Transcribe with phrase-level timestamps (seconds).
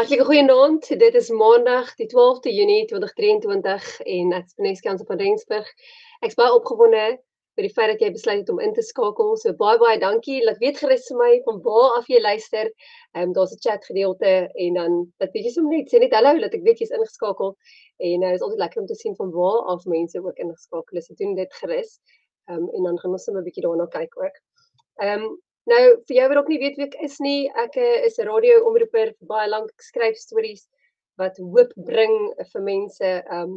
[0.00, 0.86] Hartlike goeienaand.
[0.98, 5.66] Dit is Maandag, die 12de Junie 2023 en ek's Vanessa van Rensburg.
[6.24, 7.02] Ek's baie opgewonde
[7.58, 9.34] vir die feit dat jy besluit het om in te skakel.
[9.42, 10.38] So baie baie dankie.
[10.46, 12.70] Laat weet gerus vir my van waar af jy luister.
[13.12, 14.32] Ehm um, daar's 'n chat gedeelte
[14.64, 17.52] en dan dat weet jy sommer net sê net hallo dat ek weet jy's ingeskakel
[17.98, 21.12] en uh, is altyd lekker om te sien van waar af mense ook ingeskakel is.
[21.12, 22.00] So doen dit gerus.
[22.48, 24.36] Ehm um, en dan gaan ons sommer 'n bietjie daarna kyk ook.
[25.04, 27.96] Ehm um, Nou vir jou wat ook nie weet wie ek is nie, ek uh,
[28.06, 30.64] is 'n radio-omroeper vir baie lank skryf stories
[31.20, 32.14] wat hoop bring
[32.52, 33.10] vir mense.
[33.10, 33.52] Ehm um,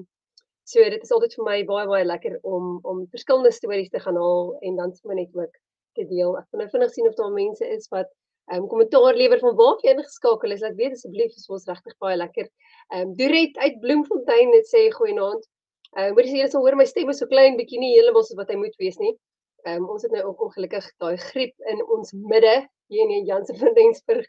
[0.72, 4.20] so dit is altyd vir my baie baie lekker om om verskillende stories te gaan
[4.26, 5.58] haal en dan sommer net ook
[5.98, 6.38] te deel.
[6.38, 8.10] Ek wil nou vinnig sien of daar mense is wat
[8.52, 10.62] ehm um, kommentaar lewer van waar jy ingeskakel is.
[10.62, 12.50] Laat weet asseblief, dit was regtig baie lekker.
[12.94, 15.50] Ehm um, Duret uit Bloemfontein het sê goeienaand.
[15.98, 17.96] Ehm uh, moet jy sê jy sal hoor my stem is so klein bietjie nie
[17.98, 19.16] heeltemal so wat hy moet wees nie.
[19.64, 22.56] Ehm um, ons het nou ook ongelukkig daai griep in ons midde
[22.92, 24.26] hier in Jansen van Rensburg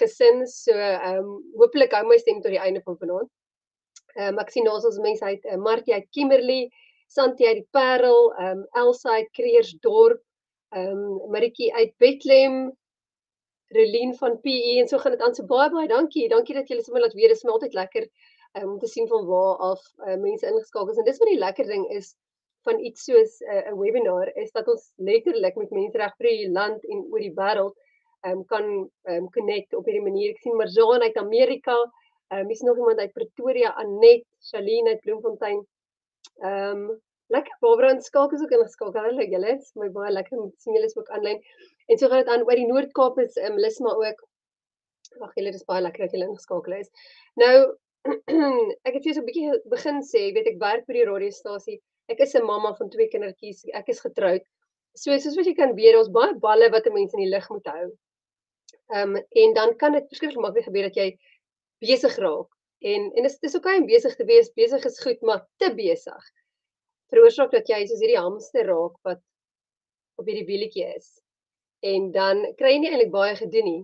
[0.00, 0.46] gesin.
[0.46, 3.30] So ehm um, hopelik hou my stem tot die einde van vanaand.
[4.16, 6.68] Ehm um, ek sien nou ons mense uit uh, Martie uit Kimberley,
[7.08, 10.20] Santi uit die Parel, ehm um, Elsa uit Kreersdorp,
[10.76, 12.60] ehm um, Maritjie uit Bethlehem,
[13.74, 16.28] Relien van PE en so gaan dit aan so baie baie dankie.
[16.28, 17.32] Dankie dat julle sommer laat weet.
[17.32, 18.04] Dit is my altyd lekker
[18.60, 21.00] um, om te sien van waar af uh, mense ingeskakel is.
[21.00, 22.14] En dis wat die lekker ding is
[22.66, 26.50] van iets soos 'n uh, webinar is dat ons letterlik met mense reg oor die
[26.50, 27.74] land en oor die wêreld
[28.26, 28.66] um, kan
[29.12, 30.34] um, connect op hierdie manier.
[30.34, 31.76] Ek sien Marjane uit Amerika,
[32.34, 35.62] um, is nog iemand uit Pretoria, Anet, Shaline uit Bloemfontein.
[36.42, 37.02] Ehm um,
[37.34, 39.02] lekker Barbara en Skalk is ook ingeskakel.
[39.02, 41.40] Hallo julle, is my baie lekker om sien julle is ook aanlyn.
[41.86, 44.22] En so gaan dit aan oor die Noord-Kaap is um, Lisma ook.
[45.18, 46.90] Wag, julle is baie lekker dat julle ingeskakel is.
[47.42, 47.56] Nou
[48.86, 52.20] ek het vir so 'n bietjie begin sê, weet ek werk by die radiostasie Ek
[52.20, 53.64] is 'n mamma van twee kindertjies.
[53.74, 54.42] Ek is getroud.
[54.94, 57.48] So soos wat jy kan weet, ons baie balle wat 'n mens in die lug
[57.50, 57.86] moet hou.
[58.94, 61.18] Ehm um, en dan kan dit verskriklik maklik gebeur dat jy
[61.80, 62.50] besig raak.
[62.80, 64.52] En en dis dis okay om besig te wees.
[64.52, 66.24] Besig is goed, maar te besig
[67.12, 69.22] veroorsaak dat jy soos hierdie hamster raak wat
[70.20, 71.10] op hierdie wielietjie is.
[71.86, 73.82] En dan kry jy nie eintlik baie gedoen nie.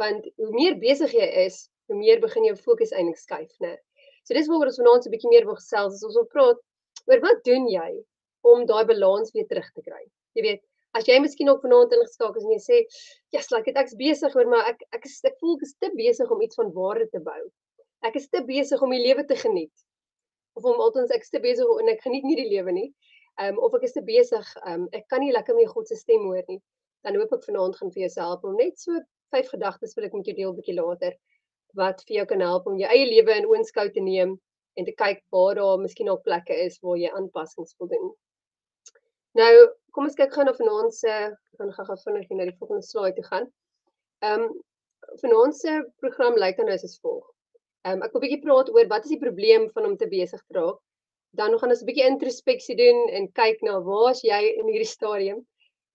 [0.00, 3.74] Want hoe meer besig jy is, hoe meer begin jou fokus eintlik skuif, né?
[4.26, 6.04] So dis waaroor ons vanaand so 'n bietjie meer wil gesels.
[6.04, 6.60] Ons wil praat
[7.10, 7.90] oor wat doen jy
[8.46, 10.02] om daai balans weer terug te kry?
[10.38, 10.62] Jy weet,
[10.96, 12.78] as jy miskien ook vanaand ingeskakel is en jy sê,
[13.32, 15.90] "Ja, yes, like ek's besig hoor, maar ek ek is ek voel ek is te
[15.96, 17.42] besig om iets van waarde te bou.
[18.02, 19.72] Ek is te besig om die lewe te geniet."
[20.56, 22.94] Of om altens ek is te besig en ek geniet nie die lewe nie.
[23.38, 25.88] Ehm um, of ek is te besig, ehm um, ek kan nie lekker meer God
[25.88, 26.62] se stem hoor nie.
[27.04, 28.92] Dan hoop ek vanaand gaan vir jou help om net so
[29.34, 31.16] vyf gedagtes wil ek met jou deel 'n bietjie later
[31.80, 34.36] wat vir jou kan help om jou eie lewe in oënskou te neem
[34.76, 38.10] en te kyk waar daar miskien nog plekke is waar jy aanpassings wil doen.
[39.36, 39.52] Nou,
[39.92, 41.12] kom ons kyk gou na vanaand se
[41.58, 43.48] gaan gou-gou vinnig na die volgende slide toe gaan.
[44.24, 44.54] Ehm um,
[45.20, 45.72] vanaand se
[46.02, 47.24] program lyk dan nou as volg.
[47.86, 50.08] Ehm um, ek wil 'n bietjie praat oor wat is die probleem van om te
[50.08, 50.80] besig te raak.
[51.40, 54.94] Dan gaan ons 'n bietjie introspeksie doen en kyk na waar is jy in hierdie
[54.96, 55.44] stadium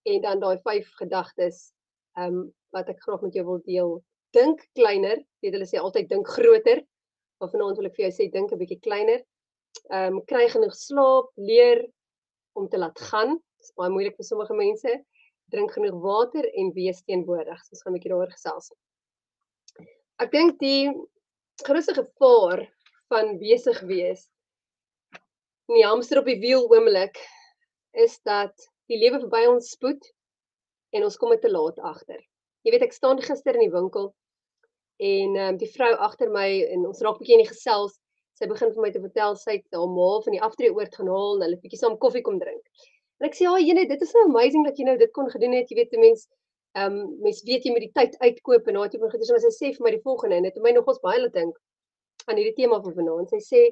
[0.05, 1.73] en dan daai vyf gedagtes
[2.17, 3.91] ehm um, wat ek graag met jou wil deel.
[4.37, 6.85] Dink kleiner, weet hulle sê altyd dink groter.
[7.41, 9.23] Maar vanaand wil ek vir jou sê dink 'n bietjie kleiner.
[9.89, 11.87] Ehm um, kry genoeg slaap, leer
[12.53, 13.39] om te laat gaan.
[13.57, 14.91] Dit is baie moeilik vir sommige mense.
[15.51, 17.63] Drink genoeg water en wees teenwoordig.
[17.71, 18.69] Ons gaan 'n bietjie daaroor gesels.
[20.21, 20.93] Ek dink die
[21.65, 22.67] grootste gevaar
[23.09, 24.29] van besig wees
[25.71, 27.17] in die hamster op die wiel oomblik
[28.05, 28.53] is dat
[28.91, 30.03] die lewe verby ons spoed
[30.91, 32.19] en ons kom te laat agter.
[32.63, 34.11] Jy weet ek staan gister in die winkel
[35.01, 37.97] en ehm um, die vrou agter my en ons raak bietjie in die gesels.
[38.37, 41.09] Sy begin vir my te vertel sy het haar ma van die aftree oort gaan
[41.09, 42.61] haal en hulle bietjie saam koffie kom drink.
[43.21, 45.57] En ek sê ja, jene, dit is nou amazing dat jy nou dit kon gedoen
[45.57, 45.69] het.
[45.69, 46.29] Jy weet, mense
[46.77, 49.29] ehm um, mense weet jy met die tyd uitkoop en daai tipe van goeie.
[49.29, 51.57] So sy sê vir my die volgende en dit het my nogals baie laat dink
[52.29, 53.33] aan hierdie tema van vanaand.
[53.33, 53.63] Sy sê,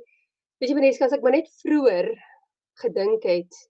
[0.60, 2.10] weet jy Vanessa, as ek maar net vroeër
[2.82, 3.62] gedink het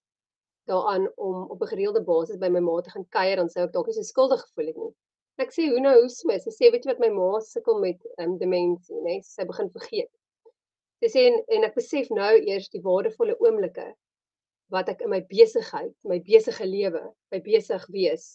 [0.70, 3.74] daaraan om op 'n gereelde basis by my ma te gaan kuier, dan sou ek
[3.74, 4.92] dalk nie so skuldig gevoel het nie.
[5.40, 6.36] Ek sê hoe nou hoe so?
[6.44, 9.20] Sy sê weet jy wat my ma sukkel met um, demensie, nê?
[9.20, 9.24] Nee?
[9.24, 10.10] Sy begin vergeet.
[11.00, 13.86] Sy sê en, en ek besef nou eers die waardevolle oomblikke
[14.76, 18.26] wat ek in my besigheid, my besige lewe, my besig wees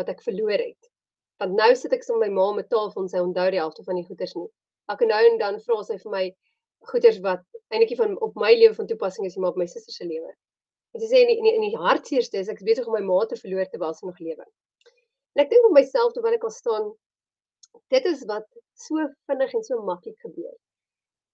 [0.00, 0.88] wat ek verloor het.
[1.42, 3.84] Want nou sit ek saam met my ma met tafel en sy onthou die helfte
[3.84, 4.48] van die goeders nie.
[4.92, 6.24] Ek nou en dan vra sy vir my
[6.88, 10.08] goeders wat eintlik van op my lewe van toepassing is, maar op my suster se
[10.08, 10.32] lewe.
[10.96, 13.36] En sy sê in die, in die hartseerste is ek besig om my ma te
[13.38, 14.48] verloor terwyl sy nog lewe.
[15.36, 16.90] En ek dink vir myself terwyl ek al staan,
[17.94, 18.46] dit is wat
[18.86, 20.56] so vinnig en so maklik gebeur.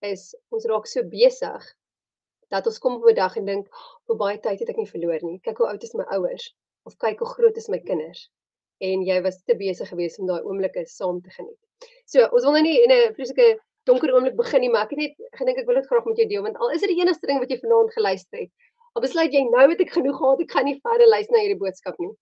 [0.04, 1.72] Is ons raak so besig
[2.54, 3.69] dat ons kom op 'n dag en dink,
[4.06, 5.40] "Hoe baie tyd het ek nie verloor nie.
[5.40, 6.54] Kyk hoe oud is my ouers
[6.84, 8.28] of kyk hoe groot is my kinders."
[8.84, 11.58] en jy was te besig geweest om daai oomblikke saam te geniet.
[12.04, 13.58] So, ons wil nou nie in 'n vreeslike
[13.88, 16.28] donker oomblik begin nie, maar ek het net gedink ek wil dit graag met jou
[16.28, 18.50] deel want al is dit die enigste ding wat jy vanaand geluister het.
[18.94, 21.60] Al besluit jy nou het ek genoeg gehad, ek gaan nie verder luister na hierdie
[21.60, 22.12] boodskap nie.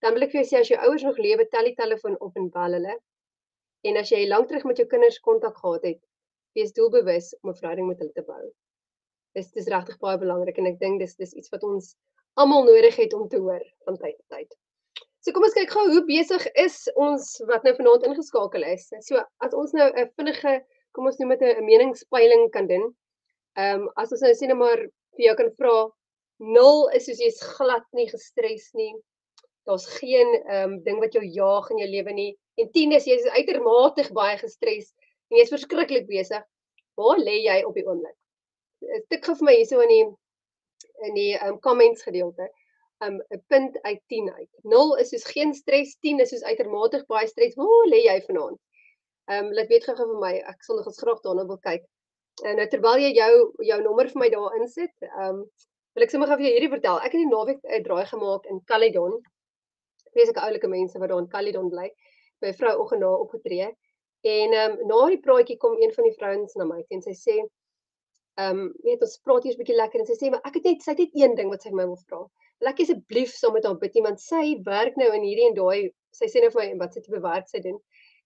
[0.00, 2.36] Dan wil ek vir jou sê as jou ouers nog lewe, tel die telefoon op
[2.40, 2.94] en bel hulle.
[3.88, 6.00] En as jy lank terug met jou kinders kontak gehad het,
[6.56, 8.44] wees doelbewus om 'n verhouding met hulle te bou.
[9.34, 11.94] Dis dis regtig baie belangrik en ek dink dis dis iets wat ons
[12.36, 14.56] almal nodig het om te hoor van tyd tot tyd.
[15.20, 18.88] So kom ons kyk gou hoe besig is ons wat nou vanaand ingeskakel is.
[19.06, 22.94] So as ons nou 'n vinnige, kom ons noem dit 'n meningspeiling kan doen.
[23.56, 24.80] Ehm um, as ons nou sê net maar
[25.16, 25.90] vir jou kan vra
[26.38, 28.94] 0 is soos jy's glad nie gestres nie.
[29.68, 32.30] Daar's geen ehm um, ding wat jou jaag in jou lewe nie.
[32.60, 34.92] En 10 is jy's uitermate baie gestres
[35.30, 36.46] en jy's verskriklik besig.
[37.00, 38.16] Waar lê jy op die oomblik?
[39.12, 40.06] Tik gou vir my hierso in die
[41.08, 42.48] in die ehm um, comments gedeelte
[43.00, 44.48] um 'n punt uit 10 uit.
[44.62, 47.54] 0 is soos geen stres, 10 is soos uitermate baie stres.
[47.54, 48.58] Waar lê jy vanaand?
[49.34, 50.34] Um laat weet gou-gou vir my.
[50.52, 51.84] Ek sal nog eens graag daarna wil kyk.
[52.44, 53.32] En nou terwyl jy jou
[53.70, 55.44] jou nommer vir my daar insit, um
[55.94, 57.00] wil ek sommer gou vir jou hierdie vertel.
[57.00, 59.16] Ek het die naweek 'n draai gemaak in Caledon.
[60.14, 61.88] Vreeslike oulike mense wat daar in Caledon bly.
[62.40, 63.70] By vrou oggend opgetree.
[64.22, 67.40] En um na die praatjie kom een van die vrouens na my en sy sê
[68.40, 70.00] Ehm um, weet ons praat hier 'n bietjie lekker.
[70.00, 71.86] En sy sê maar ek het net sy het net een ding wat sy my
[71.90, 72.20] wil vra.
[72.66, 75.90] Lekker asseblief saam met haar bid nie want sy werk nou in hierdie en daai
[76.18, 77.78] sy sê nou vir my wat sy te bewerk sy doen?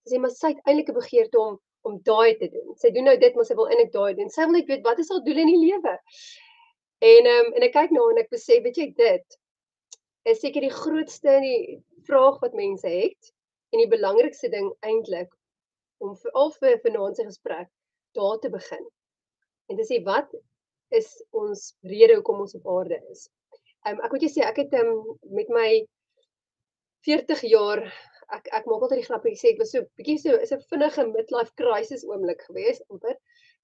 [0.05, 1.59] Sy sê maar sy het eintlik 'n begeerte om
[1.89, 2.77] om daai te doen.
[2.83, 4.31] Sy doen nou dit maar sy wil eintlik daai doen.
[4.37, 5.95] Sy wil net weet wat is haar doel in die lewe?
[7.13, 9.39] En um, en ek kyk nou en ek besef weet jy dit
[10.31, 11.79] is seker die grootste die
[12.09, 13.33] vraag wat mense het
[13.75, 15.33] en die belangrikste ding eintlik
[16.05, 17.71] om vir al vir vanaand se gesprek
[18.17, 18.85] daar te begin.
[19.69, 20.33] En sê wat
[20.95, 23.27] is ons rede hoekom ons op aarde is?
[23.85, 24.93] Um, ek moet jy sê ek het um,
[25.37, 25.69] met my
[27.05, 27.83] 40 jaar
[28.35, 31.05] ek ek maak altyd die grappie sê dit was so bietjie so is 'n vinnige
[31.11, 33.19] midlife crisis oomblik gewees amper.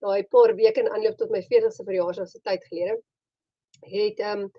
[0.05, 3.01] Daai paar weke in aanloop tot my 40ste verjaarsdag se tyd gelede
[3.95, 4.53] het ehm um,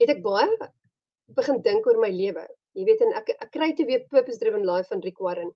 [0.00, 0.70] het ek baie
[1.36, 2.46] begin dink oor my lewe
[2.78, 5.52] jy weet en ek ek kry te weer purpose driven life van Rick Warren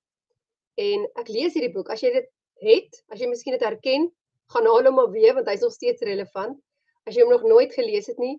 [0.89, 2.31] en ek lees hierdie boek as jy dit
[2.65, 4.11] het as jy miskien dit herken
[4.55, 6.59] gaan haal hom maar weer want hy's nog steeds relevant
[7.07, 8.37] as jy hom nog nooit gelees het nie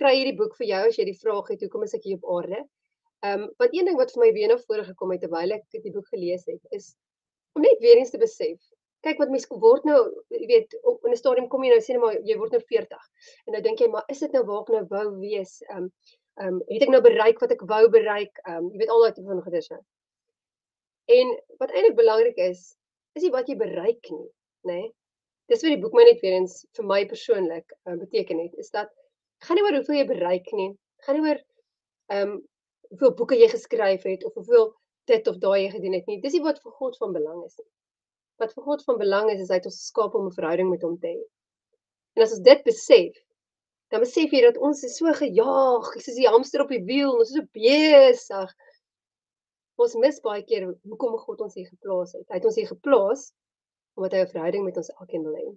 [0.00, 2.28] kry hierdie boek vir jou as jy die vraag het hoekom is ek hier op
[2.36, 2.64] aarde.
[3.20, 5.80] Ehm um, want een ding wat vir my weer na vore gekom het terwyl ek
[5.86, 6.94] die boek gelees het is
[7.58, 8.60] om net weer eens te besef.
[9.04, 9.98] Kyk wat mense word nou,
[10.32, 13.06] jy weet, op 'n stadium kom jy nou sê net maar jy word nou 40.
[13.46, 15.60] En nou dink jy maar is dit nou waar ek nou wou wees?
[15.68, 15.92] Ehm um,
[16.40, 18.38] ehm um, het ek nou bereik wat ek wou bereik?
[18.46, 19.80] Ehm um, jy weet al daai tipe van goeders nou.
[21.16, 22.62] En wat eintlik belangrik is,
[23.18, 24.28] is nie wat jy bereik nie,
[24.70, 24.78] nê?
[24.78, 24.88] Nee?
[25.50, 28.70] Dis wat die boek my net weer eens vir my persoonlik uh, beteken het, is
[28.70, 28.92] dat
[29.46, 30.70] gaan nie oor hoeveel jy bereik nie.
[31.06, 32.38] Gaan nie oor ehm um,
[32.90, 34.70] hoeveel boeke jy geskryf het of hoeveel
[35.10, 36.20] dit of daai jy gedoen het nie.
[36.22, 37.68] Dis nie wat vir God van belang is nie.
[38.42, 40.86] Wat vir God van belang is is hy het ons geskaap om 'n verhouding met
[40.86, 41.20] hom te hê.
[42.16, 43.18] En as ons dit besef,
[43.90, 47.32] dan besef jy dat ons is so gejaag, soos die hamster op die wiel, ons
[47.32, 48.52] is so besig.
[49.80, 52.26] Ons mis baie keer hoekom God ons hier geplaas het.
[52.28, 53.30] Hy het ons hier geplaas
[53.98, 55.48] omdat hy 'n verhouding met ons elkeen wil hê.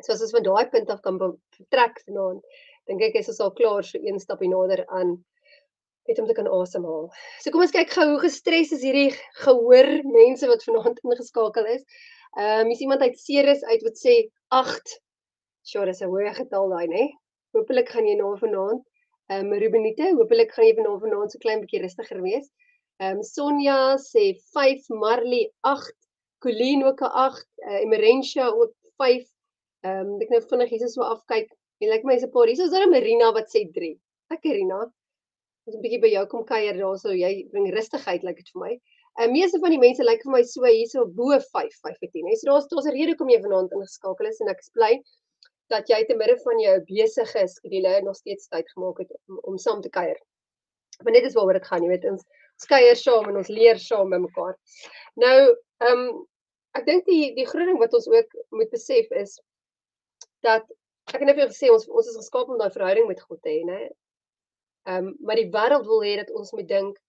[0.00, 2.42] So as ons van daai punt af kan vertrek vanaand,
[2.86, 5.18] dink ek is ons al klaar so een stapie nader aan
[6.08, 7.10] net om te kan asemhaal.
[7.40, 9.12] So kom ons kyk gou hoe gestres is hierdie
[9.44, 11.84] gehoor mense wat vanaand ingeskakel is.
[12.38, 14.14] Ehm um, is iemand uit Ceres uit wat sê
[14.48, 15.00] 8.
[15.62, 17.04] Sure, dis 'n hoë getal daai, né?
[17.56, 18.84] Hoopelik gaan jy na vanaand.
[19.32, 22.46] Ehm um, Rubenite, hoopelik gaan jy vanaand vanaand so klein bietjie rustiger wees.
[23.00, 24.24] Ehm um, Sonja sê
[24.56, 25.92] 5, Marley 8,
[26.44, 29.26] Colleen ook 'n 8, uh, Emerentia ook 5.
[29.84, 31.52] Ehm um, ek nou vinnig hier so afkyk.
[31.82, 32.48] En lyk like my is 'n paar.
[32.48, 33.94] Hier is daar 'n Marina wat sê 3.
[34.30, 34.80] Ek Marina.
[35.66, 37.12] Ons 'n bietjie by jou kom kuier daarso.
[37.12, 38.72] Jy bring rustigheid lyk like dit vir my.
[38.72, 38.80] 'n
[39.20, 41.98] uh, eh, Meeste van die mense lyk like vir my so hierso bo 5, 5
[42.00, 42.36] en 10.
[42.36, 44.92] So daar's daar's 'n rede hoekom jy vanaand ingeskakel is en ek is bly
[45.72, 49.58] dat jy te midde van jou besige skedule nog steeds tyd gemaak het om, om
[49.58, 50.18] saam te kuier.
[51.02, 54.12] Maar net is waaroor dit gaan, jy weet, ons kuier saam en ons leer saam
[54.12, 54.58] by mekaar.
[55.20, 55.38] Nou,
[55.86, 56.20] ehm um,
[56.72, 59.34] ek dink die die groot ding wat ons ook moet besef is
[60.46, 60.64] dat
[61.12, 63.50] ek het net vir gesê ons ons is geskaap om daai verhouding met God te
[63.52, 63.80] hê, né?
[64.88, 67.00] Ehm um, maar die wêreld wil hê dat ons moet dink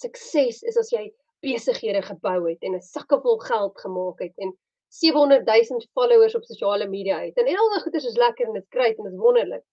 [0.00, 1.08] sukses is as jy
[1.44, 4.52] besighede gebou het en 'n sakke vol geld gemaak het en
[4.90, 7.36] 700 000 followers op sosiale media het.
[7.38, 9.64] En al daai goeders is lekker en dit kry en dit is wonderlik.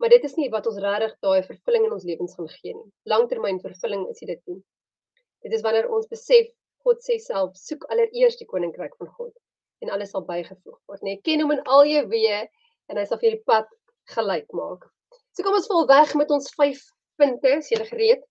[0.00, 2.88] Maar dit is nie wat ons regtig daai vervulling in ons lewens gaan gee nie.
[3.08, 4.60] Langtermyn vervulling is dit nie.
[5.44, 6.48] Dit is wanneer ons besef
[6.84, 9.34] God sê self soek allereers die koninkryk van God
[9.84, 11.16] en alles sal bygevoeg word, nê.
[11.24, 12.40] Ken hom in al jou weë
[12.92, 13.68] en hy sal vir die pad
[14.14, 14.84] gelyk maak.
[15.32, 16.80] So kom ons vol weg met ons 5
[17.20, 18.24] punte, is jy gereed?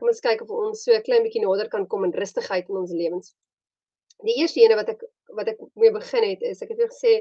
[0.00, 2.80] Kom ons kyk of ons so 'n klein bietjie nader kan kom in rustigheid in
[2.82, 3.34] ons lewens.
[4.22, 5.02] Die eerste ene wat ek
[5.34, 7.14] wat ek mee begin het is ek het jou gesê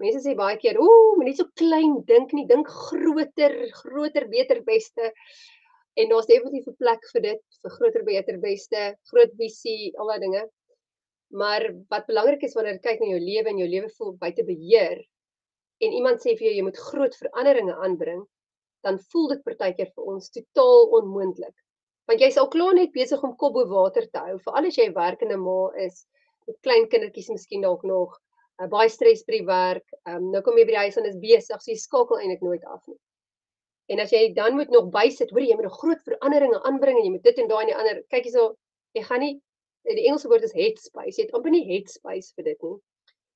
[0.00, 5.12] mense sê baie keer, "Ooh, moenie so klein dink nie, dink groter, groter, beter, beste."
[5.96, 10.20] En daar's definitief 'n plek vir dit, vir groter, beter, beste, groot visie, al daai
[10.20, 10.48] dinge.
[11.32, 14.44] Maar wat belangrik is wanneer jy kyk na jou lewe en jou lewe voel buite
[14.44, 15.04] beheer
[15.80, 18.24] en iemand sê vir jou jy moet groot veranderinge aanbring,
[18.84, 21.54] dan voel dit partykeer vir ons totaal onmoontlik.
[22.08, 24.88] Want jy's al klaar net besig om kop bo water te hou, veral as jy
[24.88, 26.06] 'n werkende ma is
[26.62, 28.16] klein kindertjies miskien dalk nog,
[28.60, 29.86] uh, baie stres by die werk.
[30.06, 32.64] Um, nou kom jy by die huis en is besig, so jy skakel eintlik nooit
[32.64, 32.98] af nie.
[33.90, 36.98] En as jy dan moet nog bysit, hoor jy, jy moet 'n groot veranderinge aanbring
[36.98, 38.02] en jy moet dit en daai en die ander.
[38.10, 38.54] Kyk hierso,
[38.94, 39.34] jy gaan nie
[39.88, 41.16] die Engelse woord is headspace.
[41.16, 42.76] Jy het amper nie headspace vir dit nie.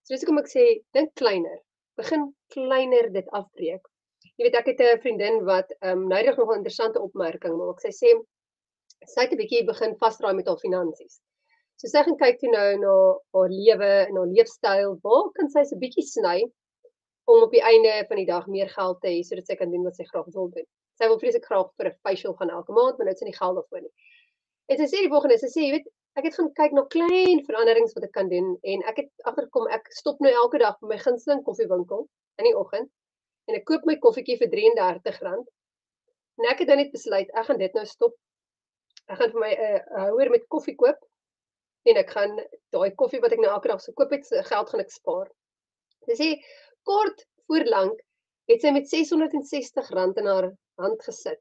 [0.04, 0.64] So dis hoekom ek sê
[0.96, 1.58] dink kleiner.
[1.96, 3.82] Begin kleiner dit afbreek.
[4.36, 7.80] Jy weet ek het 'n vriendin wat ehm um, noudig nog 'n interessante opmerking maak.
[7.80, 8.10] Sy sê
[9.06, 11.20] sy het 'n bietjie begin vasdraai met haar finansies.
[11.84, 12.92] So sy gaan kyk toe nou na
[13.36, 14.94] haar lewe en haar leefstyl.
[15.04, 16.38] Waar kan sy so 'n bietjie sny
[17.28, 19.84] om op die einde van die dag meer geld te hê sodat sy kan doen
[19.84, 20.64] wat sy graag wil doen.
[20.96, 23.36] Sy wil vreeslik graag vir 'n facial gaan elke maand, maar nou het sy nie
[23.36, 23.92] geld daarvoor nie.
[24.72, 27.44] En sy sê die volgende, sy sê jy weet ek het gaan kyk na klein
[27.44, 30.94] veranderings wat ek kan doen en ek het agterkom ek stop nou elke dag by
[30.96, 32.08] my gunsteling koffiewinkel
[32.40, 32.88] in die oggend
[33.48, 35.44] en ek koop my koffietjie vir R33.
[36.40, 38.16] En ek het dan net besluit ek gaan dit nou stop.
[39.04, 40.96] Ek gaan vir my 'n uh, houer met koffie koop
[41.90, 42.36] en ek gaan
[42.74, 45.28] daai koffie wat ek nou elke dag se koop het, geld gaan ek spaar.
[46.08, 46.30] Dis sê
[46.88, 48.00] kort voor lank
[48.50, 50.50] het sy met R660 in haar
[50.80, 51.40] hand gesit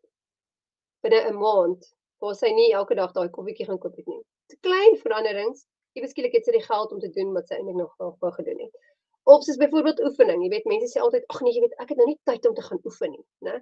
[1.04, 1.90] binne 'n maand
[2.24, 4.24] waar sy nie elke dag daai koffietjie gaan koop het nie
[4.54, 5.66] te klein veranderings,
[5.98, 8.32] ewe skielik het sy die geld om te doen wat sy eintlik nog graag wou
[8.38, 8.90] gedoen het.
[9.30, 12.02] Of soos byvoorbeeld oefening, jy weet mense sê altyd ag nee, jy weet ek het
[12.02, 13.60] nou nie tyd om te gaan oefen nie, né?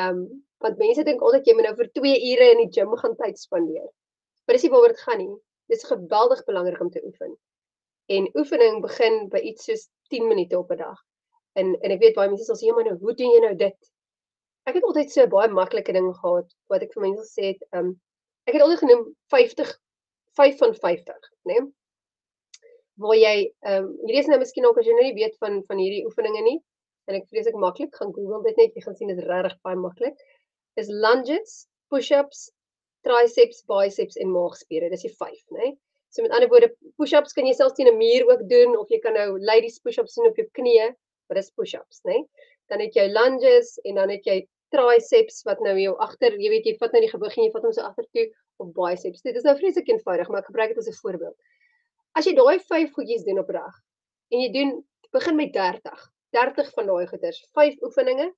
[0.00, 0.24] Ehm um,
[0.64, 3.40] want mense dink altyd jy moet nou vir 2 ure in die gim gaan tyd
[3.40, 3.88] spandeer.
[4.44, 5.34] Maar dis nie waaroor dit gaan nie.
[5.72, 7.36] Dis geweldig belangrik om te oefen.
[8.12, 10.98] En oefening begin by iets soos 10 minute op 'n dag.
[11.52, 13.90] En en ek weet baie mense sê, "Ja, maar nou, hoe doen jy nou dit?"
[14.66, 17.62] Ek het altyd so 'n baie maklike ding gehad wat ek vir mense sê het,
[17.72, 18.00] ehm um,
[18.46, 19.80] ek het altyd genoem 50
[20.34, 21.54] 5 van 50, né?
[21.54, 21.72] Nee?
[22.94, 25.62] Waar jy ehm um, hierdie is nou miskien ook as jy nou nie weet van
[25.68, 26.58] van hierdie oefeninge nie,
[27.06, 29.56] en ek vrees ek maklik gaan Google dit net, jy gaan sien dit is regtig
[29.62, 30.18] baie maklik.
[30.80, 32.50] Is lunges, push-ups,
[33.06, 34.90] triceps, biceps en maagspiere.
[34.90, 35.58] Dis die 5, né?
[35.58, 35.76] Nee?
[36.14, 36.70] So met ander woorde,
[37.00, 40.14] push-ups kan jy selfs teen 'n muur ook doen of jy kan nou ladies push-ups
[40.14, 40.94] doen op jou knieë,
[41.28, 42.12] maar dis push-ups, né?
[42.12, 42.50] Nee?
[42.70, 46.66] Dan het jy lunges en dan het jy triceps wat nou jou agter, jy weet
[46.66, 48.28] jy vat nou die gewig en jy vat hom so agtertoe
[48.62, 49.22] op biceps.
[49.26, 51.36] Dit is nou vreeslik eenvoudig, maar ek gebruik dit as 'n voorbeeld.
[52.14, 53.74] As jy daai 5 goedjies doen op 'n dag
[54.30, 56.10] en jy doen begin met 30.
[56.34, 58.32] 30 van daai goeders, 5 oefeninge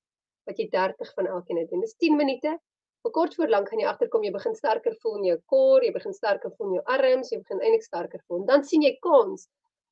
[0.46, 1.80] wat jy 30 van elkeen doen.
[1.80, 2.58] Dis 10 minute.
[3.06, 5.92] Vir kort voor lank gaan jy agterkom jy begin sterker voel in jou core, jy
[5.94, 8.40] begin sterker voel in jou arms, jy begin eintlik sterker voel.
[8.48, 9.44] Dan sien jy kans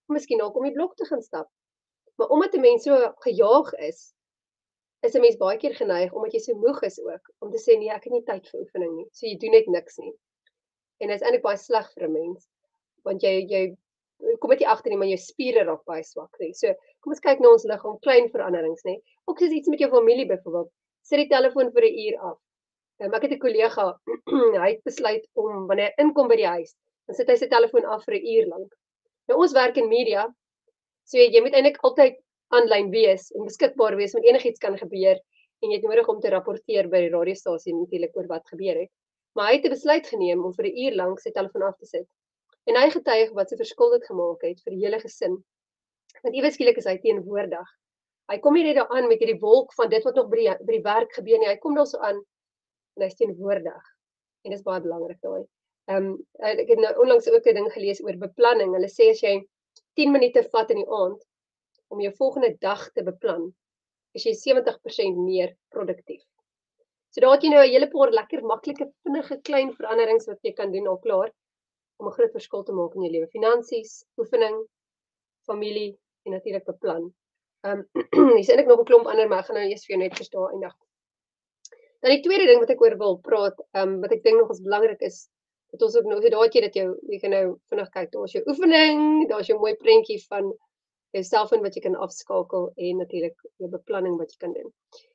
[0.08, 1.46] om miskien ook om die blok te gaan stap.
[2.18, 4.00] Maar omdat 'n mens so gejaag is,
[5.06, 7.78] is 'n mens baie keer geneig omdat jy so moeg is ook om te sê
[7.78, 9.06] nee, ek het nie tyd vir oefening nie.
[9.12, 10.14] So jy doen net niks nie.
[10.98, 12.48] En dit is eintlik baie sleg vir 'n mens
[13.04, 13.76] want jy jy
[14.40, 16.50] kom net nie agter nie, maar jou spiere raak baie swak, nê.
[16.52, 18.98] So kom ons kyk na ons liggaam, klein veranderings, nê.
[19.28, 20.70] Ook soos iets met jou familie byvoorbeeld.
[21.02, 22.43] Sit die telefoon vir 'n uur af.
[23.02, 23.84] Um, ek het 'n kollega,
[24.62, 26.76] hy het besluit om wanneer hy inkom by die huis,
[27.08, 28.74] dan sit hy sy telefoon af vir 'n uur lank.
[29.28, 30.28] Nou ons werk in media.
[31.04, 32.20] So jy moet eintlik altyd
[32.54, 35.18] aanlyn wees en beskikbaar wees want enigiets kan gebeur
[35.62, 38.90] en jy het nodig om te rapporteer by die radiostasie natuurlik oor wat gebeur het.
[39.34, 41.86] Maar hy het 'n besluit geneem om vir 'n uur lank sy telefoon af te
[41.86, 42.06] sit.
[42.66, 45.42] En hy getuig wat sy verskil dit gemaak het vir die hele gesin.
[46.22, 47.68] Want iewes skielik is hy teenwoordig.
[48.30, 50.56] Hy kom nie net daar aan met hierdie wolk van dit wat nog by die,
[50.64, 51.48] by die werk gebeur nie.
[51.48, 52.22] Hy kom daar so aan
[52.96, 53.84] en hy's teenwoordig.
[54.44, 55.44] En dit is baie belangrik daai.
[55.92, 56.12] Ehm um,
[56.48, 58.72] ek het nou onlangs ook 'n ding gelees oor beplanning.
[58.74, 59.34] Hulle sê as jy
[60.00, 61.20] 10 minute vat in die aand
[61.88, 63.52] om jou volgende dag te beplan,
[64.14, 66.22] is jy 70% meer produktief.
[67.10, 70.52] So daar het jy nou 'n hele paar lekker maklike vinnige klein veranderings wat jy
[70.52, 71.30] kan doen al klaar
[71.98, 73.28] om 'n groot verskil te maak in jou lewe.
[73.28, 74.56] Finansies, oefening,
[75.46, 77.14] familie en natuurlik beplan.
[77.64, 80.02] Ehm um, hier's eintlik nog 'n klomp ander, maar ek gaan nou eers vir jou
[80.02, 80.74] net verstaan eindig.
[82.04, 84.50] Dan die tweede ding wat ek oor wil praat, ehm um, wat ek dink nog
[84.52, 85.22] is belangrik is
[85.72, 88.34] dat ons ook nou so daai jy dat jou jy kan nou vinnig kyk, daar's
[88.34, 88.98] jou oefening,
[89.30, 90.50] daar's jou mooi prentjie van
[91.16, 94.68] jou selfoon wat jy kan afskakel en natuurlik jou beplanning wat jy kan doen.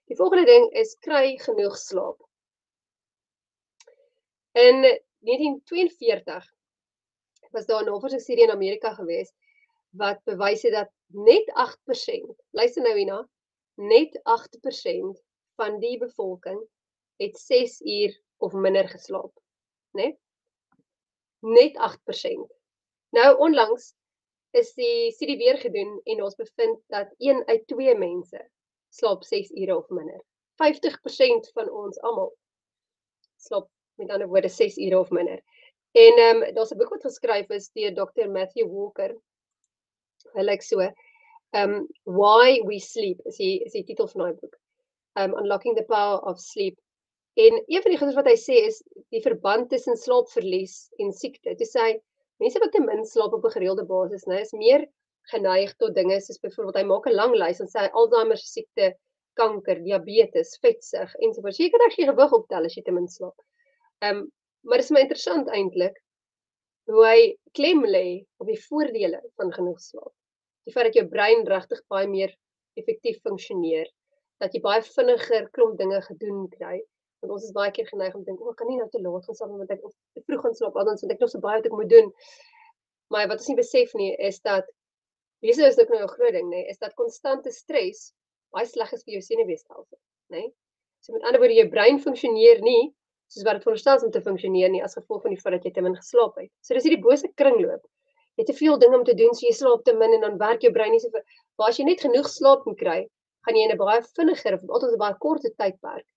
[0.10, 2.18] Die volgende ding is kry genoeg slaap.
[4.58, 6.50] In 1942
[7.54, 9.30] was daar 'n navorsingsstudie in Amerika gewees
[9.94, 10.90] wat bewys het dat
[11.30, 13.22] net 8%, luister nou hierna,
[13.78, 15.22] net 8%
[15.62, 16.60] van die bevolking
[17.20, 19.36] het 6 uur of minder geslaap
[19.92, 20.02] né?
[20.02, 20.20] Nee?
[21.40, 22.58] Net 8%.
[23.10, 23.94] Nou onlangs
[24.52, 28.42] is die studie weer gedoen en ons bevind dat 1 uit 2 mense
[28.90, 30.24] slaap 6 ure of minder.
[30.60, 32.34] 50% van ons almal
[33.38, 35.42] slaap met ander woorde 6 ure of minder.
[35.92, 38.30] En ehm um, daar's 'n boek wat geskryf is deur Dr.
[38.30, 39.16] Matthew Walker.
[40.34, 40.80] Hy lyk so.
[40.80, 44.60] Ehm um, Why We Sleep is die is die titel van daai boek.
[45.16, 46.78] Um Unlocking the Power of Sleep.
[47.40, 48.80] En een van die goeie wat hy sê is
[49.16, 51.54] die verband tussen slaapverlies en siekte.
[51.60, 51.86] Dit sê
[52.44, 54.88] mense wat te min slaap op 'n gereelde basis, né, is meer
[55.32, 58.90] geneig tot dinge soos byvoorbeeld hy maak 'n lang lys en sê Alzheimer siekte,
[59.40, 61.60] kanker, diabetes, vetsug ensovoorts.
[61.60, 63.38] Jy kan reg jy gewig optel as jy te min slaap.
[64.02, 64.32] Ehm um,
[64.64, 65.96] maar dit is my interessant eintlik
[66.92, 67.20] hoe hy
[67.54, 70.14] klem lê op die voordele van genoeg slaap.
[70.66, 72.36] Die feit dat jou brein regtig baie meer
[72.76, 73.88] effektief funksioneer,
[74.42, 76.82] dat jy baie vinniger klomp dinge gedoen kry.
[77.22, 79.02] Want ons is baie keer geneig om te dink, "O, oh, kan nie nou te
[79.02, 81.40] laat gaan slaap want ek of te vroeg gaan slaap, anders want ek nog so
[81.40, 82.14] baie wat ek moet doen."
[83.12, 84.66] Maar wat ons nie besef nie is dat
[85.42, 88.14] hierdie is ook nou 'n groot ding, nê, is dat konstante stres
[88.54, 90.00] baie sleg is vir jou senuweestelsel,
[90.34, 90.52] nê?
[91.02, 92.94] So met ander woorde, jou brein funksioneer nie
[93.28, 95.64] soos wat dit veronderstel is om te funksioneer nie as gevolg van die feit dat
[95.64, 96.52] jy te min geslaap het.
[96.62, 97.84] So dis hierdie bose kringloop.
[98.38, 100.38] Jy het te veel dinge om te doen, so jy slaap te min en dan
[100.38, 101.24] werk jou brein nie so vir
[101.58, 103.00] waar as jy net genoeg slaap kan kry,
[103.46, 106.08] gaan jy in 'n baie vinniger of altyd 'n baie korter tydperk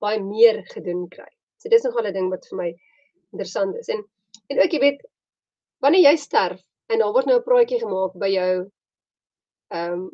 [0.00, 1.28] baie meer gedoen kry.
[1.58, 2.70] So dis nogal 'n ding wat vir my
[3.32, 3.88] interessant is.
[3.88, 4.04] En
[4.50, 5.00] en ook jy weet
[5.84, 8.70] wanneer jy sterf en daar word nou 'n praatjie gemaak by jou
[9.70, 10.10] ehm um,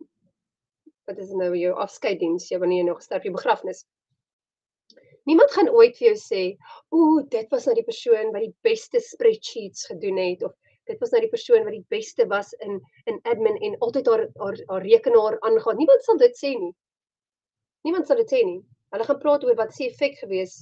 [1.07, 3.85] wat is nou jou afskeidiens, jy wanneer jy nog sterf, jou begrafnis.
[5.27, 6.43] Niemand gaan ooit vir jou sê,
[6.95, 10.53] "Ooh, dit was nou die persoon wat die beste spreadsheets gedoen het of
[10.87, 14.29] dit was nou die persoon wat die beste was in in admin en altyd haar
[14.39, 16.75] haar, haar rekenaar aangaan." Niemand sal dit sê nie.
[17.85, 18.63] Niemand sal dit sê nie.
[18.97, 20.53] Hulle gaan praat oor wat se effek gewees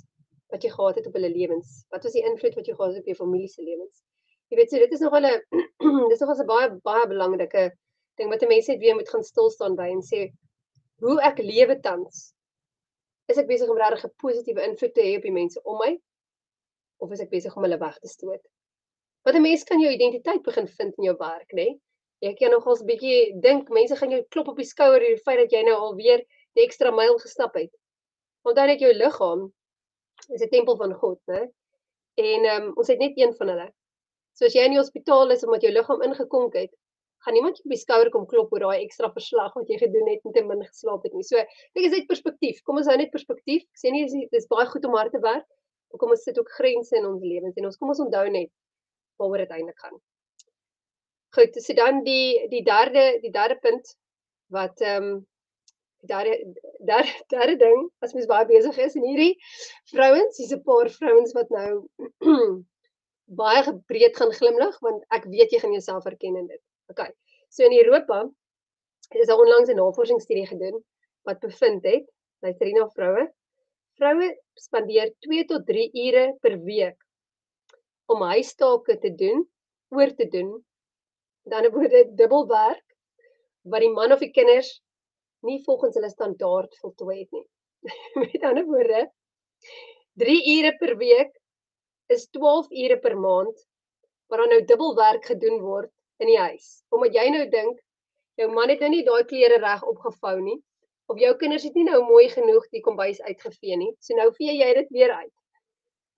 [0.50, 1.84] wat jy gehad het op hulle lewens.
[1.94, 4.00] Wat was die invloed wat jy gehad het op jou familie se lewens?
[4.50, 5.28] Jy weet, so dit is nog 'n
[6.10, 7.62] dis nog 'n baie baie belangrike
[8.18, 10.24] ding wat mense net weer moet gaan stil staan by en sê
[11.04, 12.34] hoe ek lewe tans
[13.30, 15.92] is ek besig om regtig 'n positiewe invloed te hê op die mense om my
[16.98, 18.42] of is ek besig om hulle weg te stoot?
[19.22, 21.70] Want 'n mens kan jou identiteit begin vind in jou werk, nê?
[21.70, 21.80] Nee?
[22.24, 25.24] Jy kan nogals 'n bietjie dink mense gaan jou klop op die skouer oor die
[25.26, 27.72] feit dat jy nou alweer die ekstra myl gestap het.
[28.52, 29.52] Dan het jou liggaam
[30.28, 31.48] is 'n tempel van God, né?
[32.14, 33.68] En ehm um, ons het net een van hulle.
[34.34, 36.72] So as jy in die hospitaal is omdat jou liggaam ingekonk het,
[37.24, 40.08] gaan iemand jou op die skouer kom klop oor daai ekstra verslag wat jy gedoen
[40.08, 41.24] het en te min geslaap het nie.
[41.24, 42.60] So, ek is uit perspektief.
[42.62, 43.62] Kom ons hou net perspektief.
[43.62, 45.46] Ek sê nie dis baie goed om hard te werk.
[45.90, 48.50] Maar kom ons sit ook grense in ons lewens en ons kom ons onthou net
[49.22, 50.00] waaroor dit eintlik gaan.
[51.34, 53.94] Goed, so dan die die derde die derde punt
[54.54, 55.22] wat ehm um,
[56.06, 56.28] daar
[56.90, 59.34] daar daar ding as mens baie besig is en hierdie
[59.92, 61.86] vrouens, hier's 'n paar vrouens wat nou
[63.42, 66.62] baie gebreed gaan glimlag want ek weet jy gaan jouself herken in dit.
[66.92, 67.10] Okay.
[67.48, 68.24] So in Europa
[69.10, 70.84] is daar onlangs 'n navorsingsstudie gedoen
[71.24, 72.04] wat bevind het,
[72.42, 73.32] luister hier na vroue.
[73.96, 76.98] Vroue spandeer 2 tot 3 ure per week
[78.06, 79.48] om huistake te doen,
[79.88, 80.64] oor te doen.
[81.48, 82.84] Dan word dit dubbel werk
[83.62, 84.83] wat die man of die kinders
[85.46, 87.46] nie volgens hulle standaard voltooi het nie.
[88.20, 89.06] Met ander woorde,
[90.20, 91.32] 3 ure per week
[92.12, 93.64] is 12 ure per maand
[94.28, 95.90] waar dan nou dubbel werk gedoen word
[96.22, 96.84] in die huis.
[96.94, 97.80] Omdat jy nou dink
[98.40, 100.58] jou man het nou nie daai klere reg opgevou nie
[101.12, 103.90] of jou kinders het nie nou mooi genoeg die kombuis uitgevee nie.
[104.00, 105.34] So nou vee jy dit weer uit.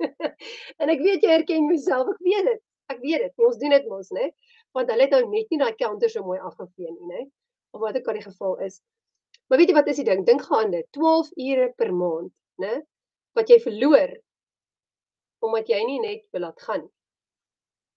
[0.81, 2.63] en ek weet jy herken jouself, ek weet dit.
[2.93, 3.35] Ek weet dit.
[3.43, 4.31] Ons doen dit mos, né?
[4.77, 7.25] Want hulle het nou net nie daai counter so mooi afgevee nie, né?
[7.75, 8.79] Of wat ook al die geval is.
[9.47, 10.25] Maar weet jy wat is die ding?
[10.27, 12.33] Dink gaan dit 12 ure per maand,
[12.63, 12.81] né?
[13.39, 14.17] Wat jy verloor
[15.47, 16.87] omdat jy nie net wil laat gaan.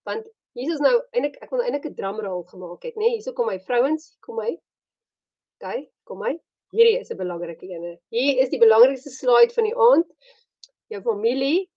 [0.05, 0.27] Want
[0.59, 3.05] is nou eintlik ek wil eintlik 'n drumroll gemaak het, nê?
[3.05, 4.51] Nee, hierso kom my vrouens, kom my.
[5.59, 6.33] OK, kom my.
[6.75, 7.97] Hierdie is 'n belangrike ene.
[8.09, 10.07] Hier is die belangrikste slide van die aand.
[10.89, 11.69] Jou familie